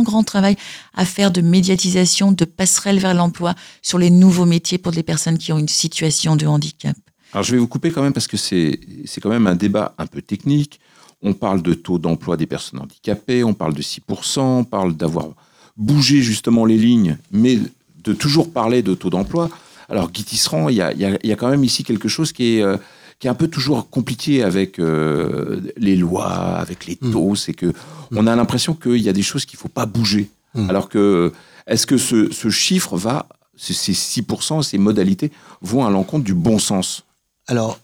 [0.03, 0.55] grand travail
[0.93, 5.38] à faire de médiatisation, de passerelle vers l'emploi sur les nouveaux métiers pour les personnes
[5.38, 6.95] qui ont une situation de handicap.
[7.34, 8.80] Alors je vais vous couper quand même parce que c'est
[9.22, 10.80] quand même un débat un peu technique.
[11.24, 15.30] On parle de taux d'emploi des personnes handicapées, on parle de 6%, on parle d'avoir
[15.78, 17.60] bougé justement les lignes, mais
[18.04, 19.50] de toujours parler de taux d'emploi.
[19.88, 22.63] Alors Guy Tisserand, il y a, y a, quand même ici quelque chose qui est,
[22.63, 22.78] euh,
[23.20, 27.12] qui est un peu toujours compliqué avec euh, les lois, avec les mmh.
[27.12, 27.36] taux.
[27.36, 27.74] C'est que
[28.12, 30.30] on a l'impression qu'il y a des choses qu'il ne faut pas bouger.
[30.56, 30.70] Mmh.
[30.70, 31.32] Alors que
[31.67, 36.58] est-ce que ce, ce chiffre va, ces 6%, ces modalités vont à l'encontre du bon
[36.58, 37.06] sens?
[37.51, 37.77] Alors,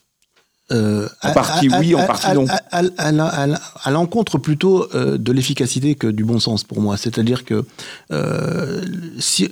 [0.69, 2.45] euh, en partie oui, en partie non.
[2.47, 6.97] À, l'encontre plutôt euh, de l'efficacité que du bon sens pour moi.
[6.97, 7.65] C'est-à-dire que
[8.11, 8.83] euh,
[9.19, 9.49] si,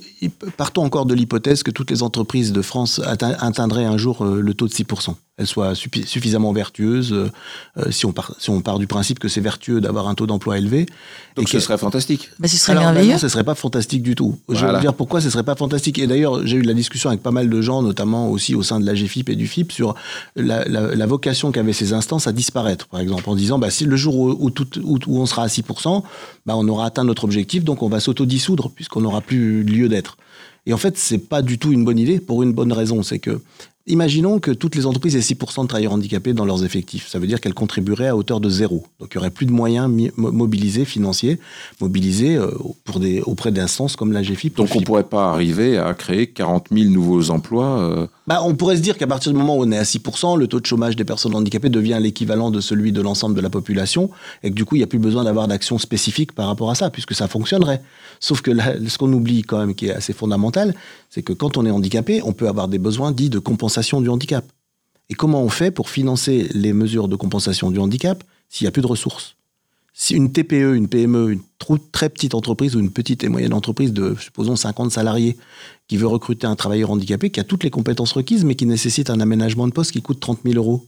[0.56, 4.68] partons encore de l'hypothèse que toutes les entreprises de France atteindraient un jour le taux
[4.68, 7.30] de 6% elle soit suffisamment vertueuse, euh,
[7.76, 10.26] euh, si, on part, si on part du principe que c'est vertueux d'avoir un taux
[10.26, 10.86] d'emploi élevé.
[11.36, 12.30] Donc ce serait fantastique.
[12.40, 13.12] Mais ce serait merveilleux.
[13.12, 14.38] Non, ce serait pas fantastique du tout.
[14.48, 15.98] Je vais vous dire pourquoi ce serait pas fantastique?
[15.98, 18.62] Et d'ailleurs, j'ai eu de la discussion avec pas mal de gens, notamment aussi au
[18.62, 19.94] sein de la GFIP et du FIP, sur
[20.36, 23.96] la, la, vocation qu'avaient ces instances à disparaître, par exemple, en disant, bah, si le
[23.96, 24.50] jour où,
[25.08, 26.02] on sera à 6%,
[26.44, 30.18] bah, on aura atteint notre objectif, donc on va s'autodissoudre, puisqu'on n'aura plus lieu d'être.
[30.66, 33.20] Et en fait, c'est pas du tout une bonne idée pour une bonne raison, c'est
[33.20, 33.40] que
[33.88, 37.06] Imaginons que toutes les entreprises aient 6% de travailleurs handicapés dans leurs effectifs.
[37.06, 38.84] Ça veut dire qu'elles contribueraient à hauteur de zéro.
[38.98, 41.38] Donc il n'y aurait plus de moyens mobilisés, financiers,
[41.80, 42.50] mobilisés euh,
[42.84, 44.56] pour des, auprès d'instances comme la GFIP.
[44.56, 48.56] Donc on ne pourrait pas arriver à créer 40 000 nouveaux emplois euh, bah, On
[48.56, 50.66] pourrait se dire qu'à partir du moment où on est à 6%, le taux de
[50.66, 54.10] chômage des personnes handicapées devient l'équivalent de celui de l'ensemble de la population
[54.42, 56.74] et que du coup il n'y a plus besoin d'avoir d'action spécifique par rapport à
[56.74, 57.80] ça, puisque ça fonctionnerait.
[58.18, 58.50] Sauf que
[58.88, 60.74] ce qu'on oublie quand même, qui est assez fondamental,
[61.08, 64.08] c'est que quand on est handicapé, on peut avoir des besoins dits de compensation du
[64.08, 64.44] handicap.
[65.08, 68.72] Et comment on fait pour financer les mesures de compensation du handicap s'il n'y a
[68.72, 69.36] plus de ressources?
[69.92, 71.40] Si une TPE, une PME, une
[71.90, 75.38] très petite entreprise ou une petite et moyenne entreprise de, supposons, 50 salariés,
[75.88, 79.08] qui veut recruter un travailleur handicapé qui a toutes les compétences requises, mais qui nécessite
[79.08, 80.84] un aménagement de poste qui coûte 30 000 euros,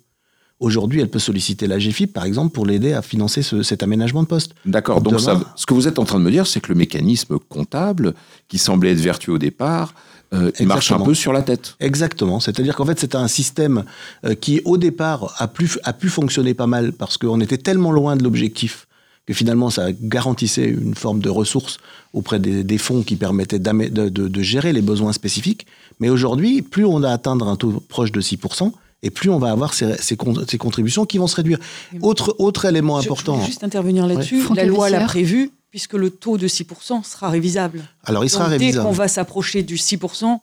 [0.61, 4.29] Aujourd'hui, elle peut solliciter la GFIP, par exemple, pour l'aider à financer cet aménagement de
[4.29, 4.55] poste.
[4.67, 5.01] D'accord.
[5.01, 7.39] Donc, ça, ce que vous êtes en train de me dire, c'est que le mécanisme
[7.39, 8.15] comptable,
[8.49, 9.95] qui semblait être vertueux au départ,
[10.35, 11.77] euh, il marche un peu sur la tête.
[11.81, 12.41] Exactement.
[12.41, 13.85] C'est-à-dire qu'en fait, c'est un système
[14.25, 15.51] euh, qui, au départ, a,
[15.85, 18.89] a pu fonctionner pas mal parce qu'on était tellement loin de l'objectif
[19.29, 21.77] que finalement, ça garantissait une forme de ressources
[22.15, 25.67] auprès des, fonds qui permettaient de, de, gérer les besoins spécifiques.
[26.01, 29.51] Mais aujourd'hui, plus on a atteindre un taux proche de 6%, et plus on va
[29.51, 31.59] avoir ces, ces, contributions qui vont se réduire.
[32.01, 33.39] Autre, autre élément important.
[33.43, 34.43] Je juste intervenir là-dessus.
[34.55, 37.85] La loi l'a prévu, puisque le taux de 6% sera révisable.
[38.05, 38.85] Alors, il sera révisable.
[38.85, 40.39] Dès qu'on va s'approcher du 6%,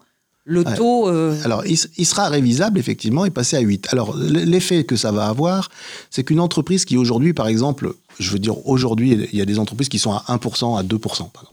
[0.46, 1.10] le taux.
[1.10, 3.88] Euh, Alors, il, sera révisable, effectivement, et passé à 8.
[3.92, 5.70] Alors, l'effet que ça va avoir,
[6.12, 9.58] c'est qu'une entreprise qui, aujourd'hui, par exemple, je veux dire, aujourd'hui, il y a des
[9.58, 11.50] entreprises qui sont à 1%, à 2%, pardon.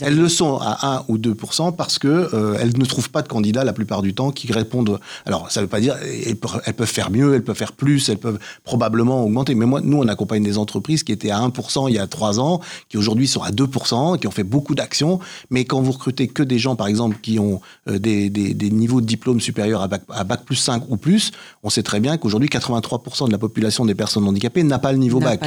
[0.00, 3.28] Elles le sont à 1 ou 2% parce que euh, elles ne trouvent pas de
[3.28, 5.00] candidats la plupart du temps qui répondent.
[5.26, 8.18] Alors, ça ne veut pas dire elles peuvent faire mieux, elles peuvent faire plus, elles
[8.18, 9.54] peuvent probablement augmenter.
[9.54, 12.40] Mais moi, nous, on accompagne des entreprises qui étaient à 1% il y a 3
[12.40, 15.18] ans, qui aujourd'hui sont à 2% qui ont fait beaucoup d'actions.
[15.50, 19.00] Mais quand vous recrutez que des gens, par exemple, qui ont euh, des, des, niveaux
[19.00, 22.16] de diplôme supérieurs à bac, à bac, plus 5 ou plus, on sait très bien
[22.16, 25.40] qu'aujourd'hui, 83% de la population des personnes handicapées n'a pas le niveau bac.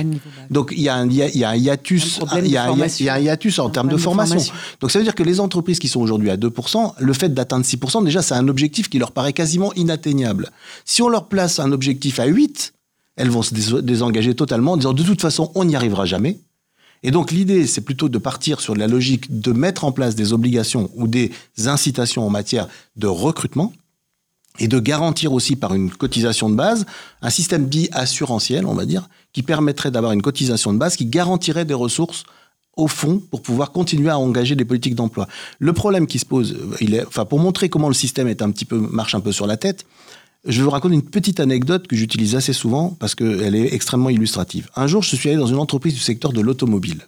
[0.50, 3.60] Donc, il y, a un, il y a un hiatus, il y a un hiatus
[3.60, 4.54] en termes de formation formation.
[4.80, 7.66] Donc ça veut dire que les entreprises qui sont aujourd'hui à 2%, le fait d'atteindre
[7.66, 10.52] 6%, déjà c'est un objectif qui leur paraît quasiment inatteignable.
[10.86, 12.74] Si on leur place un objectif à 8,
[13.16, 16.40] elles vont se désengager totalement en disant de toute façon on n'y arrivera jamais.
[17.04, 20.34] Et donc l'idée, c'est plutôt de partir sur la logique de mettre en place des
[20.34, 21.32] obligations ou des
[21.66, 23.74] incitations en matière de recrutement
[24.60, 26.86] et de garantir aussi par une cotisation de base
[27.22, 31.66] un système bi-assurantiel, on va dire, qui permettrait d'avoir une cotisation de base qui garantirait
[31.66, 32.24] des ressources
[32.78, 35.28] au fond pour pouvoir continuer à engager des politiques d'emploi.
[35.60, 38.52] Le problème qui se pose, il est, enfin, pour montrer comment le système est un
[38.52, 39.86] petit peu, marche un peu sur la tête,
[40.46, 44.70] je vous raconter une petite anecdote que j'utilise assez souvent parce qu'elle est extrêmement illustrative.
[44.76, 47.02] Un jour, je suis allé dans une entreprise du secteur de l'automobile.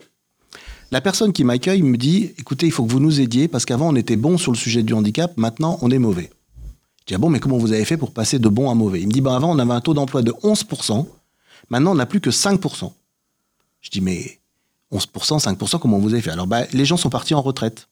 [0.92, 3.90] La personne qui m'accueille me dit Écoutez, il faut que vous nous aidiez parce qu'avant
[3.90, 6.30] on était bon sur le sujet du handicap, maintenant on est mauvais.
[7.02, 9.02] Je dis Ah bon, mais comment vous avez fait pour passer de bon à mauvais?
[9.02, 11.08] Il me dit ben, Avant on avait un taux d'emploi de 11%,
[11.70, 12.92] maintenant on n'a plus que 5%.
[13.82, 14.40] Je dis Mais
[14.94, 16.32] 11%, 5%, comment vous avez fait?
[16.32, 17.88] Alors, bah, les gens sont partis en retraite.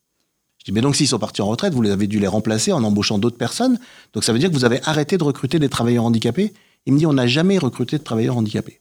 [0.59, 2.71] Je dis, mais donc s'ils sont partis en retraite, vous les avez dû les remplacer
[2.71, 3.79] en embauchant d'autres personnes.
[4.13, 6.53] Donc ça veut dire que vous avez arrêté de recruter des travailleurs handicapés.
[6.85, 8.79] Il me dit, on n'a jamais recruté de travailleurs handicapés.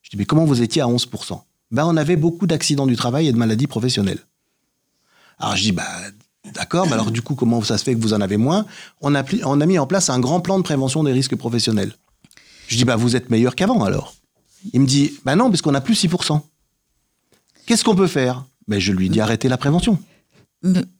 [0.00, 3.28] Je dis, mais comment vous étiez à 11% ben, On avait beaucoup d'accidents du travail
[3.28, 4.20] et de maladies professionnelles.
[5.38, 5.84] Alors je dis, bah,
[6.54, 8.64] d'accord, mais alors du coup, comment ça se fait que vous en avez moins?
[9.02, 11.94] On a, on a mis en place un grand plan de prévention des risques professionnels.
[12.68, 14.14] Je dis, bah, vous êtes meilleur qu'avant alors.
[14.72, 16.40] Il me dit, bah non, parce qu'on a plus 6%.
[17.66, 18.44] Qu'est-ce qu'on peut faire?
[18.68, 19.98] Ben, Je lui dis arrêter la prévention.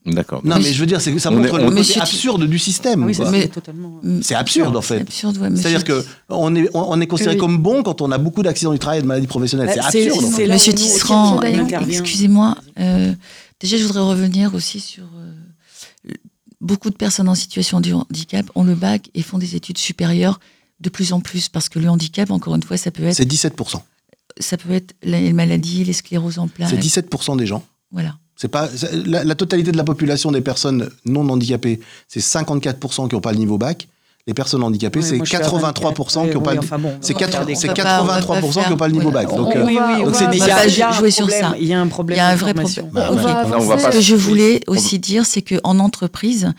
[0.05, 0.41] D'accord.
[0.43, 3.09] Non, mais, je veux dire, ça montre le côté absurde du système.
[4.21, 5.05] c'est absurde, en fait.
[5.09, 8.79] C'est-à-dire que on est, on est considéré comme bon quand on a beaucoup d'accidents du
[8.79, 9.67] travail et de maladies professionnelles.
[9.67, 10.33] Bah, c'est absurde.
[10.35, 12.57] C'est Monsieur Tisserand, excusez-moi.
[12.79, 13.13] Euh,
[13.59, 16.11] déjà, je voudrais revenir aussi sur euh,
[16.59, 20.39] beaucoup de personnes en situation de handicap ont le bac et font des études supérieures
[20.81, 23.15] de plus en plus parce que le handicap, encore une fois, ça peut être.
[23.15, 23.53] C'est 17
[24.39, 26.69] ça peut être les maladies, les scléroses en plaques.
[26.69, 27.63] C'est 17% des gens.
[27.91, 28.15] Voilà.
[28.35, 28.67] C'est pas
[29.05, 33.37] la, totalité de la population des personnes non handicapées, c'est 54% qui n'ont pas le
[33.37, 33.87] niveau bac.
[34.25, 36.55] Les personnes handicapées, c'est 83% qui n'ont pas.
[37.01, 39.27] c'est 83% qui n'ont pas le niveau bac.
[39.27, 41.53] Donc, oui, oui, donc c'est il y a jouer sur ça.
[41.59, 42.17] Il y a un problème.
[42.17, 42.73] Il y a un vrai problème.
[42.73, 46.53] Ce que je voulais aussi dire, c'est qu'en entreprise,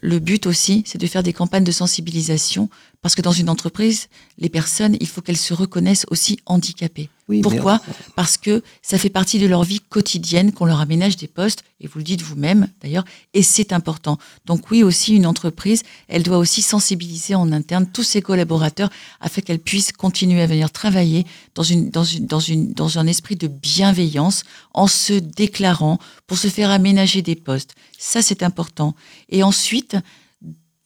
[0.00, 2.70] le but aussi, c'est de faire des campagnes de sensibilisation
[3.02, 4.08] parce que dans une entreprise,
[4.38, 7.08] les personnes, il faut qu'elles se reconnaissent aussi handicapées.
[7.42, 7.80] Pourquoi
[8.16, 11.86] Parce que ça fait partie de leur vie quotidienne qu'on leur aménage des postes, et
[11.86, 14.18] vous le dites vous-même d'ailleurs, et c'est important.
[14.46, 19.40] Donc oui, aussi une entreprise, elle doit aussi sensibiliser en interne tous ses collaborateurs afin
[19.40, 23.36] qu'elles puissent continuer à venir travailler dans, une, dans, une, dans, une, dans un esprit
[23.36, 24.42] de bienveillance
[24.74, 27.74] en se déclarant pour se faire aménager des postes.
[27.98, 28.94] Ça, c'est important.
[29.28, 29.96] Et ensuite,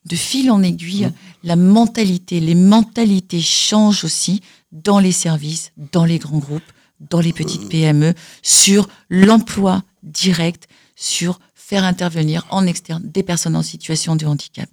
[0.04, 1.12] de fil en aiguille, mmh.
[1.44, 6.62] la mentalité, les mentalités changent aussi dans les services, dans les grands groupes,
[7.00, 13.62] dans les petites PME, sur l'emploi direct, sur faire intervenir en externe des personnes en
[13.62, 14.68] situation de handicap.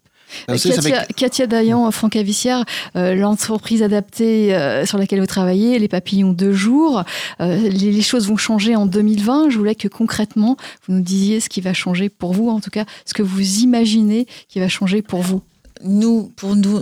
[1.16, 2.66] Katia, Dayan, Franck Avissière,
[2.96, 7.04] euh, l'entreprise adaptée euh, sur laquelle vous travaillez, les papillons de jour,
[7.40, 9.50] euh, les, choses vont changer en 2020.
[9.50, 12.70] Je voulais que concrètement, vous nous disiez ce qui va changer pour vous, en tout
[12.70, 15.42] cas, ce que vous imaginez qui va changer pour vous.
[15.84, 16.82] Nous, pour nous,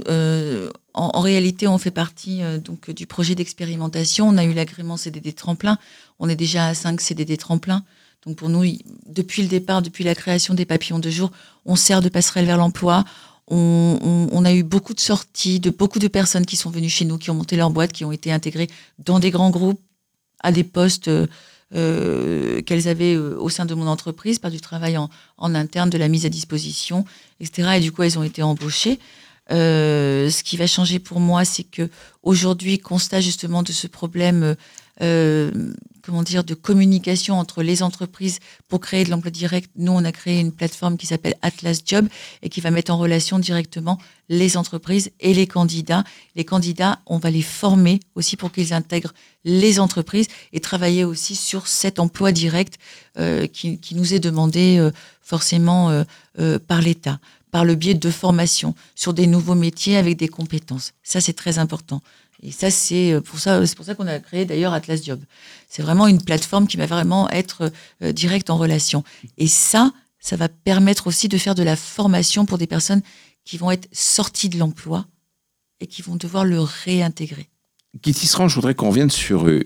[0.93, 4.27] en, réalité, on fait partie donc du projet d'expérimentation.
[4.27, 5.77] On a eu l'agrément CDD tremplin.
[6.19, 7.83] On est déjà à 5 CDD tremplin.
[8.25, 8.63] Donc pour nous,
[9.07, 11.31] depuis le départ, depuis la création des papillons de jour,
[11.65, 13.05] on sert de passerelle vers l'emploi
[13.49, 17.17] on, a eu beaucoup de sorties de beaucoup de personnes qui sont venues chez nous,
[17.17, 19.81] qui ont monté leur boîte, qui ont été intégrées dans des grands groupes,
[20.41, 21.09] à des postes
[21.75, 25.09] euh, qu'elles avaient euh, au sein de mon entreprise, par du travail en,
[25.55, 27.05] interne, de la mise à disposition,
[27.39, 27.73] etc.
[27.77, 28.99] Et du coup, elles ont été embauchées.
[29.51, 31.89] Euh, ce qui va changer pour moi, c'est que
[32.21, 34.55] aujourd'hui, constat justement de ce problème
[35.01, 35.51] euh,
[36.09, 39.69] comment dire, de communication entre les entreprises pour créer de l'emploi direct.
[39.75, 42.07] Nous, on a créé une plateforme qui s'appelle Atlas Job
[42.41, 46.03] et qui va mettre en relation directement les entreprises et les candidats.
[46.35, 49.13] Les candidats, on va les former aussi pour qu'ils intègrent
[49.45, 52.79] les entreprises et travailler aussi sur cet emploi direct
[53.19, 54.89] euh, qui, nous est demandé euh,
[55.21, 56.03] forcément
[56.39, 57.19] euh, par l'État,
[57.51, 60.93] par le biais de formation sur des nouveaux métiers avec des compétences.
[61.03, 62.01] Ça, c'est très important.
[62.41, 65.19] Et ça, c'est euh, pour ça, c'est pour ça qu'on a créé d'ailleurs Atlas Job.
[65.67, 67.71] C'est vraiment une plateforme qui va vraiment être
[68.01, 69.03] euh, directe en relation.
[69.37, 73.01] Et ça, ça va permettre aussi de faire de la formation pour des personnes
[73.45, 75.05] qui vont être sorties de l'emploi
[75.81, 77.49] et qui vont devoir le réintégrer.
[78.03, 79.61] Guy Tisserand, je voudrais qu'on revienne sur euh,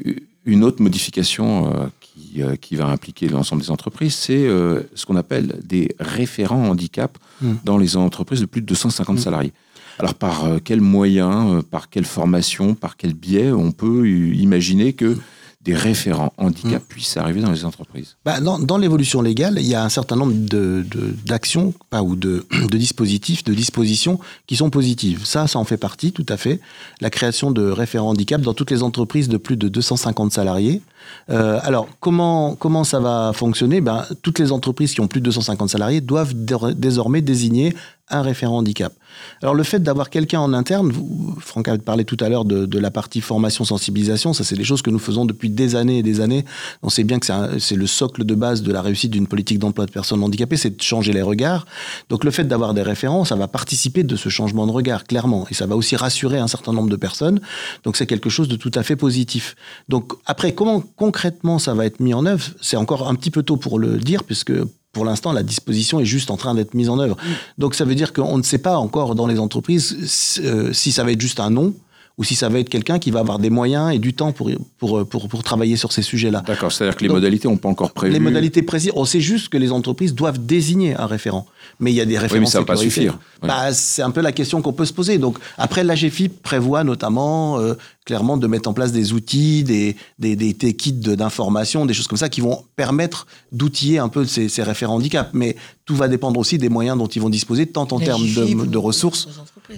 [0.45, 5.15] une autre modification euh, qui, euh, qui va impliquer l'ensemble des entreprises, c'est ce qu'on
[5.15, 7.53] appelle des référents handicap Mm.
[7.63, 9.21] dans les entreprises de plus de 250 Mm.
[9.21, 9.53] salariés.
[9.99, 14.93] Alors par euh, quels moyens, euh, par quelle formation, par quel biais on peut imaginer
[14.93, 15.17] que
[15.61, 18.17] des référents handicap puissent arriver dans les entreprises?
[18.25, 22.03] Bah, dans dans l'évolution légale, il y a un certain nombre de- de- d'actions pas,
[22.03, 25.25] ou de, de dispositifs, de dispositions qui sont positives.
[25.25, 26.59] Ça, ça en fait partie, tout à fait.
[26.99, 30.81] La création de référents handicap dans toutes les entreprises de plus de 250 salariés.
[31.29, 33.79] Euh, alors, comment, comment ça va fonctionner?
[33.79, 37.73] Ben, Toutes les entreprises qui ont plus de 250 salariés doivent dé- désormais désigner
[38.13, 38.93] un référent handicap.
[39.41, 42.65] Alors, le fait d'avoir quelqu'un en interne, vous, Franck a parlé tout à l'heure de,
[42.65, 45.99] de la partie formation, sensibilisation, ça c'est des choses que nous faisons depuis des années
[45.99, 46.45] et des années.
[46.81, 47.25] On sait bien que
[47.59, 50.77] c'est le socle de base de la réussite d'une politique d'emploi de personnes handicapées, c'est
[50.77, 51.65] de changer les regards.
[52.09, 55.45] Donc le fait d'avoir des référents, ça va participer de ce changement de regard, clairement.
[55.49, 57.39] Et ça va aussi rassurer un certain nombre de personnes.
[57.83, 59.55] Donc c'est quelque chose de tout à fait positif.
[59.89, 63.43] Donc après, comment concrètement ça va être mis en œuvre C'est encore un petit peu
[63.43, 64.53] tôt pour le dire, puisque
[64.93, 67.17] pour l'instant, la disposition est juste en train d'être mise en œuvre.
[67.57, 71.03] Donc ça veut dire qu'on ne sait pas encore dans les entreprises euh, si ça
[71.03, 71.73] va être juste un nom
[72.17, 74.51] ou si ça va être quelqu'un qui va avoir des moyens et du temps pour,
[74.77, 76.43] pour, pour, pour travailler sur ces sujets-là.
[76.45, 78.13] D'accord, c'est-à-dire que les Donc, modalités n'ont pas encore prévu.
[78.13, 81.47] Les modalités précises, on sait juste que les entreprises doivent désigner un référent.
[81.79, 82.39] Mais il y a des Oui, références.
[82.41, 83.17] mais ça ne va pas suffire.
[83.41, 85.17] Bah, c'est un peu la question qu'on peut se poser.
[85.17, 87.73] Donc, après, l'AGFIP prévoit notamment, euh,
[88.05, 92.07] clairement, de mettre en place des outils, des, des, des, des kits d'information, des choses
[92.07, 95.31] comme ça qui vont permettre d'outiller un peu ces, ces référents handicap.
[95.33, 95.55] Mais
[95.85, 98.65] tout va dépendre aussi des moyens dont ils vont disposer, tant en termes de, ou
[98.67, 99.27] de ressources.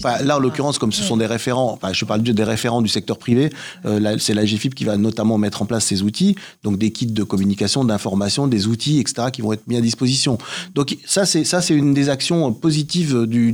[0.01, 2.89] Bah, là, en l'occurrence, comme ce sont des référents, enfin, je parle des référents du
[2.89, 3.49] secteur privé,
[3.85, 7.05] euh, c'est la GFIP qui va notamment mettre en place ces outils, donc des kits
[7.05, 10.37] de communication, d'information, des outils, etc., qui vont être mis à disposition.
[10.73, 13.51] Donc ça, c'est une des actions positives de,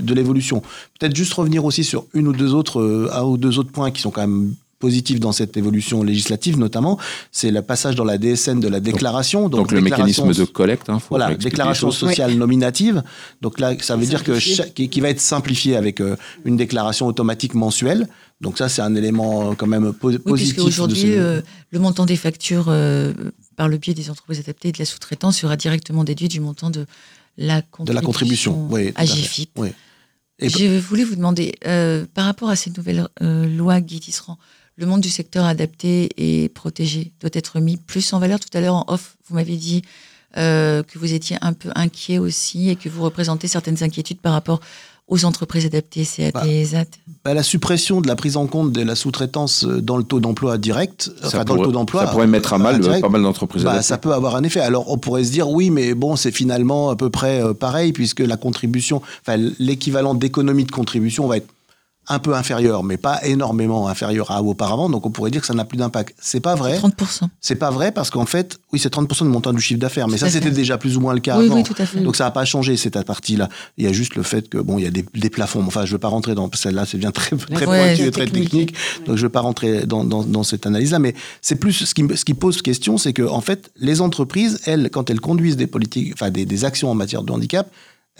[0.00, 0.62] de l'évolution.
[0.98, 3.90] Peut-être juste revenir aussi sur une ou deux autres, euh, un ou deux autres points
[3.90, 6.98] qui sont quand même positifs dans cette évolution législative, notamment,
[7.30, 9.48] c'est le passage dans la DSN de la déclaration.
[9.48, 13.02] Donc, le déclaration- mécanisme de collecte, hein, faut voilà, déclaration sociale nominative.
[13.40, 16.56] Donc là, ça veut dire que chaque- qui, qui va être simplifié avec euh, une
[16.56, 18.08] déclaration automatique mensuelle.
[18.40, 20.54] Donc ça, c'est un élément euh, quand même po- Oui, positif.
[20.56, 23.12] puisque aujourd'hui, ce- euh, le montant des factures euh,
[23.54, 26.70] par le biais des entreprises adaptées et de la sous-traitance sera directement déduit du montant
[26.70, 26.86] de
[27.38, 28.52] la contribution, de la contribution.
[28.68, 29.12] Oui, à à fait.
[29.22, 29.50] GFIP.
[29.56, 29.68] Oui.
[30.40, 34.38] Et Je voulais vous demander, euh, par rapport à ces nouvelles euh, lois Guy Tisserand,
[34.76, 38.40] le monde du secteur adapté et protégé doit être mis plus en valeur.
[38.40, 39.82] Tout à l'heure, en off, vous m'avez dit
[40.38, 44.32] euh, que vous étiez un peu inquiet aussi et que vous représentez certaines inquiétudes par
[44.32, 44.60] rapport
[45.08, 46.86] aux entreprises adaptées, CAT Bah, et ESAT.
[47.22, 50.20] bah, la suppression de la prise en compte de la sous-traitance euh, dans le taux
[50.20, 53.00] d'emploi direct, Ça enfin dans pourrait- le taux d'emploi, ça pourrait mettre à mal euh,
[53.00, 53.88] pas mal d'entreprises Bah, adaptées.
[53.88, 54.60] ça peut avoir un effet.
[54.60, 58.20] Alors, on pourrait se dire, oui, mais bon, c'est finalement à peu près pareil, puisque
[58.20, 61.48] la contribution, enfin, l'équivalent d'économie de contribution va être
[62.08, 64.90] un peu inférieur, mais pas énormément inférieur à auparavant.
[64.90, 66.14] Donc, on pourrait dire que ça n'a plus d'impact.
[66.20, 66.76] C'est pas vrai.
[66.78, 67.22] 30%.
[67.40, 70.14] C'est pas vrai parce qu'en fait, oui, c'est 30% du montant du chiffre d'affaires, mais
[70.14, 71.54] Tout ça, c'était déjà plus ou moins le cas Oui, avant.
[71.56, 72.00] oui, tout à fait.
[72.00, 73.48] Donc, ça n'a pas changé cette partie-là.
[73.78, 75.62] Il y a juste le fait que, bon, il y a des, des plafonds.
[75.66, 78.10] Enfin, je veux pas rentrer dans celle-là, ça devient très, très Ouais, pointu c'est et
[78.10, 78.74] très technique.
[79.06, 82.04] Donc, je veux pas rentrer dans, dans, dans cette analyse-là, mais c'est plus ce qui,
[82.16, 85.68] ce qui pose question, c'est que, en fait, les entreprises, elles, quand elles conduisent des
[85.68, 87.70] politiques, enfin, des, des actions en matière de handicap,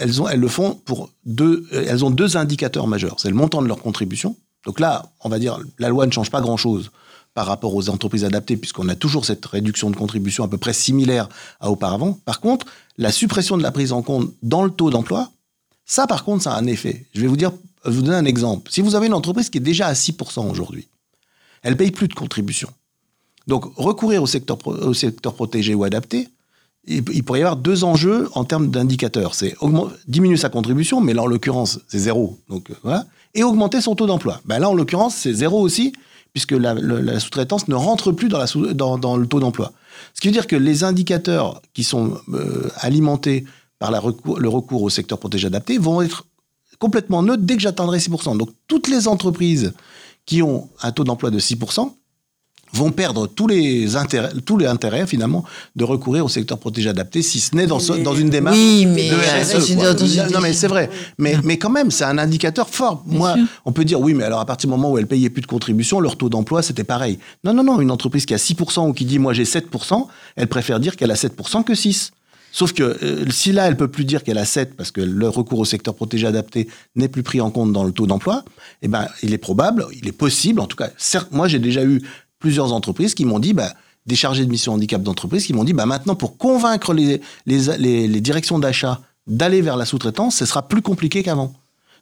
[0.03, 3.16] elles, ont, le font pour deux, euh, elles ont deux indicateurs majeurs.
[3.18, 4.36] C'est le montant de leur contribution.
[4.66, 6.90] Donc là, on va dire, la loi ne change pas grand-chose
[7.34, 10.72] par rapport aux entreprises adaptées, puisqu'on a toujours cette réduction de contribution à peu près
[10.72, 11.28] similaire
[11.61, 12.18] à auparavant.
[12.24, 12.66] Par contre,
[12.98, 15.30] la suppression de la prise en compte dans le taux d'emploi,
[15.86, 17.07] ça, par contre, ça a un effet.
[17.14, 17.53] Je vais vous dire,
[17.84, 18.70] vous donner un exemple.
[18.70, 20.88] Si vous avez une entreprise qui est déjà à 6% aujourd'hui,
[21.62, 22.68] elle paye plus de contribution.
[23.46, 26.28] Donc, recourir au secteur protégé ou adapté,
[26.87, 29.35] il, pourrait y avoir deux enjeux en termes d'indicateurs.
[29.35, 29.55] C'est
[30.09, 32.39] diminuer sa contribution, mais là, en l'occurrence, c'est zéro.
[32.49, 33.07] Donc, euh, voilà.
[33.35, 34.41] Et augmenter son taux d'emploi.
[34.45, 35.93] Ben là, en l'occurrence, c'est zéro aussi,
[36.33, 36.74] puisque la,
[37.20, 39.72] sous-traitance ne rentre plus dans, le taux d'emploi.
[40.14, 43.45] Ce qui veut dire que les indicateurs qui sont euh, alimentés
[43.78, 46.26] par le recours au secteur protégé adapté vont être
[46.78, 48.37] complètement neutres dès que j'atteindrai 6%.
[48.37, 49.72] Donc, toutes les entreprises
[50.26, 51.93] qui ont un taux d'emploi de 6%
[52.73, 55.45] vont perdre tous les intérêts, tous les intérêts finalement
[55.77, 59.11] de recourir au secteur protégé adapté, si ce n'est dans, dans une démarche Oui, mais
[59.11, 60.31] de euh, RSE, quoi.
[60.33, 60.91] Non, mais c'est vrai.
[61.18, 63.03] Mais, mais quand même, c'est un indicateur fort.
[63.07, 63.45] Moi, sûr.
[63.64, 65.47] on peut dire oui, mais alors à partir du moment où elle payait plus de
[65.47, 67.18] contributions, leur taux d'emploi c'était pareil.
[67.45, 67.81] Non, non, non.
[67.81, 70.07] Une entreprise qui a 6% ou qui dit moi j'ai 7%,
[70.37, 72.12] elle préfère dire qu'elle a 7% que 6.
[72.53, 75.29] Sauf que euh, si là, elle peut plus dire qu'elle a 7 parce que le
[75.29, 78.45] recours au secteur protégé adapté n'est plus pris en compte dans le taux d'emploi,
[78.83, 81.83] eh ben, il est probable, il est possible, en tout cas, certes, moi j'ai déjà
[81.83, 82.03] eu
[82.43, 83.70] plusieurs entreprises qui m'ont dit, bah,
[84.05, 87.61] des chargés de mission handicap d'entreprise qui m'ont dit, bah, maintenant pour convaincre les, les,
[87.78, 91.55] les, les directions d'achat d'aller vers la sous-traitance, ce sera plus compliqué qu'avant.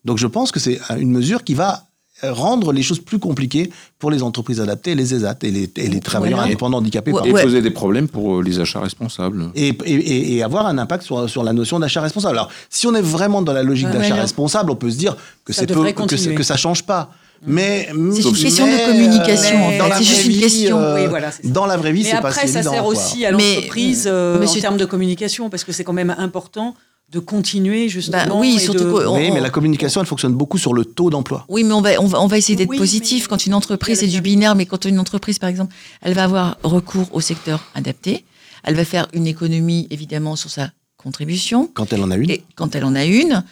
[0.07, 1.85] Donc je pense que c'est une mesure qui va
[2.23, 6.01] rendre les choses plus compliquées pour les entreprises adaptées, les ESAT et les, et les
[6.01, 6.49] travailleurs Voilà.
[6.49, 7.13] indépendants handicapés.
[7.13, 7.29] Ouais.
[7.29, 7.43] Et ouais.
[7.43, 9.51] poser des problèmes pour euh, les achats responsables.
[9.55, 12.37] Et, et- avoir un impact sur, sur la notion d'achat responsable.
[12.39, 15.17] Alors, si on est vraiment dans la logique Ouais, d'achat responsable, on peut se dire
[15.47, 17.11] que Ça peu, devrait que, que ça change pas.
[17.47, 19.95] Mais C'est une mais, question de communication, en fait.
[19.99, 20.79] C'est juste une question.
[20.79, 21.49] euh, Oui, voilà, c'est ça.
[21.49, 22.93] dans la vraie vie, Mais c'est pas après, ça évident, sert quoi.
[22.93, 26.15] aussi à Mais, l'entreprise euh, monsieur- en termes de communication, parce que c'est quand même
[26.19, 26.75] important
[27.11, 28.19] de continuer justement.
[28.27, 30.85] Bah oui, et surtout de- Oui, on- mais la communication, elle fonctionne beaucoup sur le
[30.85, 31.45] taux d'emploi.
[31.49, 33.27] Oui, mais on va, on va, on va essayer d'être Oui, positif.
[33.27, 36.59] Quand une entreprise, c'est du binaire, mais quand une entreprise, par exemple, elle va avoir
[36.63, 38.25] recours au secteur adapté,
[38.65, 41.69] elle va faire une économie, évidemment, sur sa contribution.
[41.75, 42.31] Quand elle en a une.
[42.31, 43.43] Et quand elle en a une,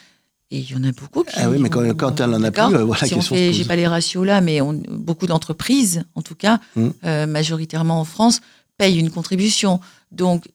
[0.50, 1.34] et il y en a beaucoup qui.
[1.36, 3.64] Ah oui, mais quand- quand elle en a plus, euh, voilà, si on question j'ai
[3.64, 6.88] pas les ratios là, mais on- beaucoup d'entreprises, en tout cas, Mm.
[7.04, 8.40] euh, majoritairement en France,
[8.78, 9.80] payent une contribution.
[10.12, 10.48] Donc,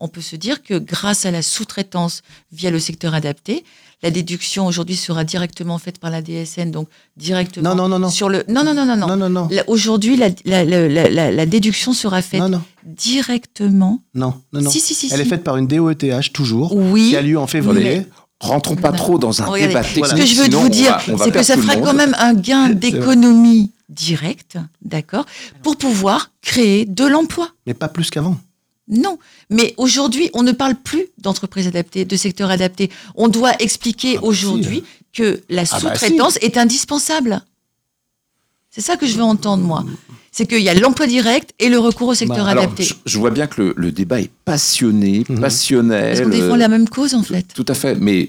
[0.00, 2.22] on peut se dire que grâce à la sous-traitance
[2.52, 3.64] via le secteur adapté,
[4.02, 8.10] la déduction aujourd'hui sera directement faite par la DSN, donc directement Non, non, non, non.
[8.10, 8.44] sur le.
[8.48, 9.06] Non, non, non, non, non.
[9.06, 9.48] Non, non, non.
[9.68, 14.02] Aujourd'hui, la, la, la, la- la déduction sera faite Non, non, directement.
[14.14, 14.70] non, non, non.
[14.70, 15.08] Si, si, si.
[15.12, 17.08] Elle est faite par une DOETH, toujours, Oui.
[17.10, 18.02] qui a lieu en février.
[18.40, 20.14] Rentrons pas trop dans un Regardez, débat Ce technique.
[20.16, 23.72] que je veux sinon vous dire, c'est que ça fera quand même un gain d'économie
[23.88, 25.24] directe, d'accord,
[25.62, 27.48] pour pouvoir créer de l'emploi.
[27.66, 28.36] Mais pas plus qu'avant.
[28.88, 29.18] Non,
[29.50, 32.90] mais aujourd'hui, on ne parle plus d'entreprise adaptée, de secteur adapté.
[33.16, 37.40] On doit expliquer Ah bah aujourd'hui que la Ah bah sous-traitance est indispensable.
[38.76, 39.86] C'est ça que je veux entendre, moi.
[40.30, 42.82] C'est qu'il y a l'emploi direct et le recours au secteur Bah, Alors, adapté.
[42.84, 45.40] je, je vois bien que le, le débat est passionné, Mhm.
[45.40, 46.08] passionnel.
[46.14, 47.46] Parce qu'on défend la même cause, en fait.
[47.54, 48.28] Tout à fait, mais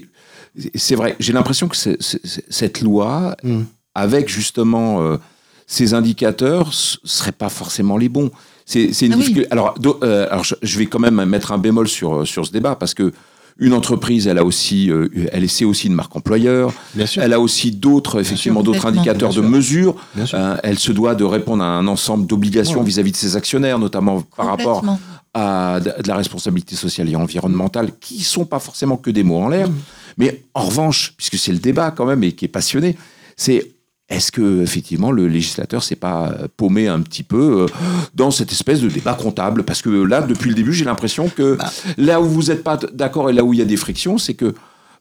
[0.74, 3.64] c'est vrai, j'ai l'impression que cette loi, Mm.
[3.94, 5.18] avec justement euh,
[5.66, 8.30] ces indicateurs, ne seraient pas forcément les bons.
[8.64, 9.08] C'est Ah oui.
[9.16, 9.48] difficulté.
[9.50, 12.52] Alors, do- euh, alors je, je vais quand même mettre un bémol sur, sur ce
[12.52, 13.12] débat, parce que
[13.58, 17.22] une entreprise, elle a aussi, euh, elle essaie aussi une marque employeur, Bien sûr.
[17.22, 19.96] elle a aussi d'autres, effectivement, d'autres indicateurs de Bien mesure.
[20.14, 20.38] Bien sûr.
[20.38, 22.86] Euh, elle se doit de répondre à un ensemble d'obligations Ouais.
[22.86, 24.84] vis-à-vis de ses actionnaires, notamment par rapport
[25.34, 29.38] à de de la responsabilité sociale et environnementale, qui sont pas forcément que des mots
[29.38, 29.68] en l'air.
[30.16, 32.96] Mais en revanche, puisque c'est le débat quand même et qui est passionné,
[33.36, 33.72] c'est
[34.08, 37.66] est-ce que effectivement le législateur s'est pas euh, paumé un petit peu euh,
[38.14, 39.64] dans cette espèce de débat comptable?
[39.64, 41.70] Parce que là, depuis le début, j'ai l'impression que Bah.
[41.98, 44.34] là où vous n'êtes pas d'accord et là où il y a des frictions, c'est
[44.34, 44.54] que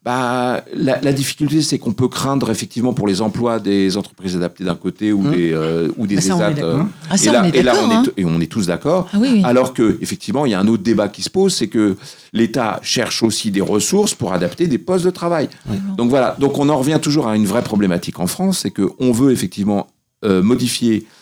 [0.07, 4.63] bah, la, la difficulté, c'est qu'on peut craindre effectivement pour les emplois des entreprises adaptées
[4.63, 5.31] d'un côté ou Mmh.
[5.31, 6.79] des euh, ou des ça, on est ESAT, d'accord.
[6.79, 8.03] euh, Ah, et là, on est et là, on hein.
[8.15, 9.09] est, et on est tous d'accord.
[9.11, 9.41] Ah oui, oui.
[9.43, 11.97] Alors que effectivement, il y a un autre débat qui se pose, c'est que
[12.31, 15.49] l'État cherche aussi des ressources pour adapter des postes de travail.
[15.97, 16.37] Donc voilà.
[16.39, 19.31] Donc on en revient toujours à une vraie problématique en France, c'est que on veut
[19.33, 19.87] effectivement
[20.23, 21.16] euh, modifier euh,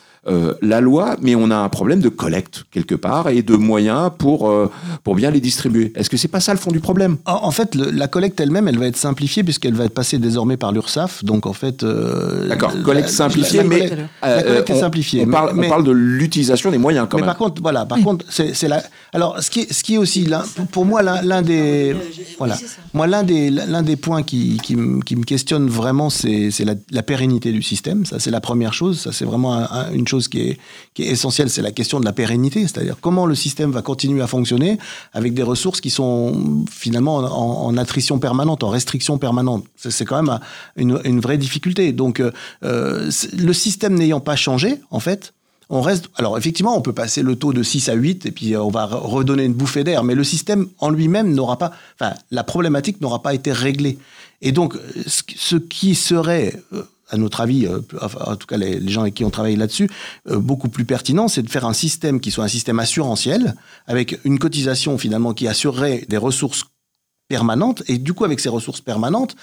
[0.62, 4.50] la loi, mais on a un problème de collecte quelque part et de moyens pour
[4.50, 4.72] euh,
[5.04, 5.94] pour bien les distribuer.
[5.96, 7.18] Est-ce que c'est pas ça le fond du problème?
[7.26, 10.18] En, en fait, le- la collecte elle-même, elle va être simplifiée puisqu'elle va être passée
[10.18, 11.24] désormais par l'URSSAF.
[11.24, 12.72] Donc en fait, euh, D'accord.
[12.84, 15.22] Collecte la- simplifiée, la mais collecte- euh, la collecte est on- simplifiée.
[15.22, 17.28] On mais- parle, on mais- parle de l'utilisation des moyens quand mais même.
[17.28, 18.82] par contre, voilà, par contre, c'est c'est la.
[19.14, 21.96] Alors, ce qui est, ce qui est aussi pour, pour moi l'un l'un des
[22.38, 22.78] voilà, c'est ça.
[22.94, 26.66] moi l'un des l'un des points qui, qui, me- qui me questionne vraiment, c'est c'est
[26.66, 28.06] la, la pérennité du système.
[28.06, 29.00] Ça, c'est la première chose.
[29.00, 30.58] Ça, c'est vraiment un- un- une chose qui est
[30.94, 31.50] qui essentielle.
[31.50, 34.78] C'est la question de la pérennité, c'est-à-dire comment le système va continuer à fonctionner
[35.14, 39.66] avec des ressources qui sont finalement en, attrition permanente, en restriction permanente.
[39.78, 40.40] C'est quand même un-
[41.04, 41.92] une, vraie difficulté.
[41.92, 42.32] Donc, euh,
[42.64, 45.34] euh, le système n'ayant pas changé, en fait,
[45.70, 46.10] on reste.
[46.16, 48.70] Alors, effectivement, on peut passer le taux de 6 à 8 et puis euh, on
[48.70, 51.72] va re- redonner une bouffée d'air, mais le système en lui-même n'aura pas.
[52.00, 53.98] Enfin, la problématique n'aura pas été réglée.
[54.42, 54.76] Et donc,
[55.08, 56.62] ce qui serait.
[57.10, 57.80] À notre avis, euh,
[58.26, 59.90] en tout cas les, les gens avec qui on travaille là-dessus,
[60.30, 63.56] euh, beaucoup plus pertinent, c'est de faire un système qui soit un système assurantiel,
[63.88, 66.64] avec une cotisation finalement qui assurerait des ressources
[67.28, 69.36] permanentes, et du coup avec ces ressources permanentes,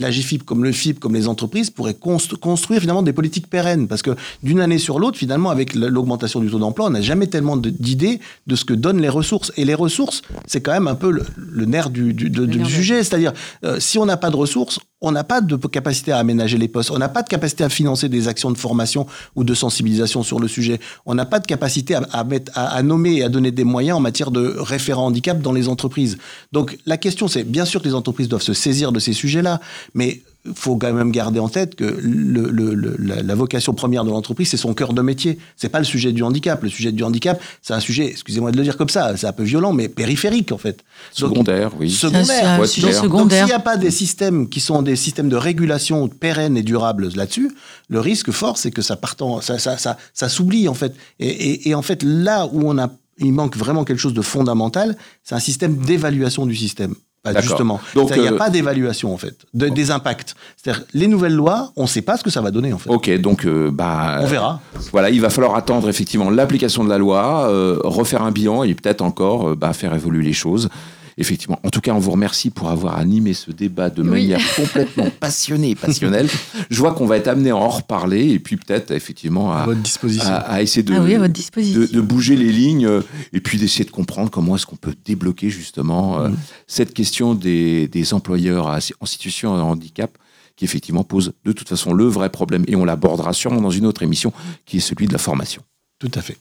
[0.00, 3.88] la GFIP comme le FIP comme les entreprises pourraient const- construire finalement des politiques pérennes.
[3.88, 4.14] Parce que
[4.44, 8.20] d'une année sur l'autre finalement avec l'augmentation du taux d'emploi on n'a jamais tellement d'idées
[8.46, 9.50] de ce que donnent les ressources.
[9.56, 12.46] Et les ressources c'est quand même un peu le, le nerf du, du- de- Le
[12.46, 13.02] du nerf de- sujet.
[13.02, 13.32] c'est-à-dire
[13.64, 16.68] euh, si on n'a pas de ressources on n'a pas de capacité à aménager les
[16.68, 20.22] postes, on n'a pas de capacité à financer des actions de formation ou de sensibilisation
[20.22, 23.50] sur le sujet, on n'a pas de capacité à, mettre, à, nommer et à donner
[23.50, 26.18] des moyens en matière de référent handicap dans les entreprises.
[26.52, 29.60] Donc la question, c'est bien sûr que les entreprises doivent se saisir de ces sujets-là,
[29.94, 30.22] mais
[30.54, 34.56] faut quand même garder en tête que le, le, la, vocation première de l'entreprise, c'est
[34.56, 35.38] son cœur de métier.
[35.56, 36.62] C'est pas le sujet du handicap.
[36.62, 39.32] Le sujet du handicap, c'est un sujet, excusez-moi de le dire comme ça, c'est un
[39.32, 40.84] peu violent, mais périphérique en fait.
[41.12, 41.90] Secondaire, oui.
[41.90, 42.60] Secondaire.
[42.60, 43.46] Un sujet secondaire.
[43.46, 47.08] S'il n'y a pas des systèmes qui sont des systèmes de régulation pérennes et durables
[47.14, 47.50] là-dessus,
[47.88, 50.94] le risque fort, c'est que ça partant, ça, ça, ça, ça s'oublie en fait.
[51.18, 54.22] Et, et, et en fait, là où on a il manque vraiment quelque chose de
[54.22, 56.94] fondamental, c'est un système d'évaluation du système.
[57.24, 57.80] Bah, justement.
[57.94, 60.34] Donc, il n'y a euh, pas d'évaluation, en fait, des impacts.
[60.56, 62.90] C'est-à-dire, les nouvelles lois, on ne sait pas ce que ça va donner, en fait.
[62.90, 64.18] Ok, donc, euh, bah.
[64.20, 64.60] On verra.
[64.92, 68.74] Voilà, il va falloir attendre, effectivement, l'application de la loi, euh, refaire un bilan et
[68.74, 70.68] peut-être encore bah, faire évoluer les choses
[71.18, 71.58] effectivement.
[71.64, 75.70] En tout cas, on vous remercie pour avoir animé ce débat de manière complètement passionnée
[75.70, 76.28] et passionnelle.
[76.70, 79.82] Je vois qu'on va être amené à en reparler et puis peut-être effectivement à, votre
[79.82, 80.30] disposition.
[80.30, 83.02] à, essayer de, ah de, bouger les lignes euh,
[83.32, 86.36] et puis d'essayer de comprendre comment est-ce qu'on peut débloquer justement euh, mm.
[86.68, 90.16] cette question des, des employeurs en situation de handicap
[90.56, 93.86] qui effectivement pose de toute façon le vrai problème et on l'abordera sûrement dans une
[93.86, 94.32] autre émission
[94.66, 95.62] qui est celui de la formation.
[95.98, 96.36] Tout à fait.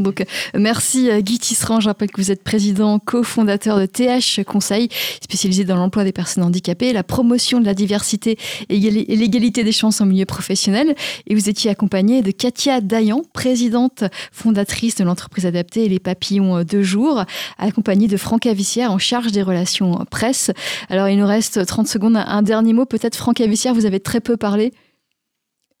[0.00, 1.80] Donc, merci Guy Tisserand.
[1.80, 4.88] Je rappelle que vous êtes président cofondateur de TH Conseil,
[5.22, 8.36] spécialisé dans l'emploi des personnes handicapées, la promotion de la diversité
[8.68, 10.94] et l'égalité des chances en milieu professionnel.
[11.26, 16.64] Et vous étiez accompagné de Katia Dayan, présidente fondatrice de l'entreprise adaptée et les papillons
[16.64, 17.24] de jour,
[17.58, 20.50] accompagnée de Franck Avissière en charge des relations presse.
[20.88, 22.16] Alors, il nous reste 30 secondes.
[22.16, 24.72] Un dernier mot, peut-être Franck Avissière, vous avez très peu parlé.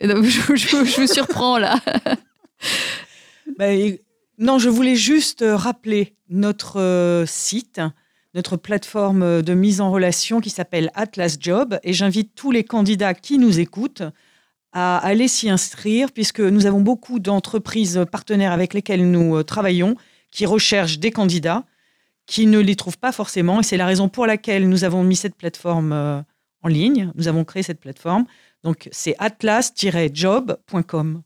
[0.00, 1.78] Je vous surprends là.
[3.58, 3.98] Ben,
[4.38, 7.82] non, je voulais juste euh, rappeler notre euh, site,
[8.34, 11.78] notre plateforme de mise en relation qui s'appelle Atlas Job.
[11.82, 14.02] Et j'invite tous les candidats qui nous écoutent
[14.72, 19.94] à aller s'y inscrire, puisque nous avons beaucoup d'entreprises partenaires avec lesquelles nous euh, travaillons
[20.30, 21.64] qui recherchent des candidats,
[22.24, 23.60] qui ne les trouvent pas forcément.
[23.60, 26.24] Et c'est la raison pour laquelle nous avons mis cette plateforme
[26.62, 27.10] en ligne.
[27.16, 28.26] Nous avons créé cette plateforme.
[28.62, 31.22] Donc, c'est atlas-job.com.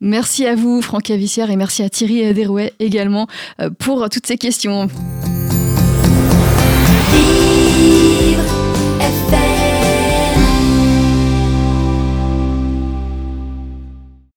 [0.00, 3.26] Merci à vous, Franck Avissière, et merci à Thierry Derouet également
[3.60, 4.88] euh, pour toutes ces questions.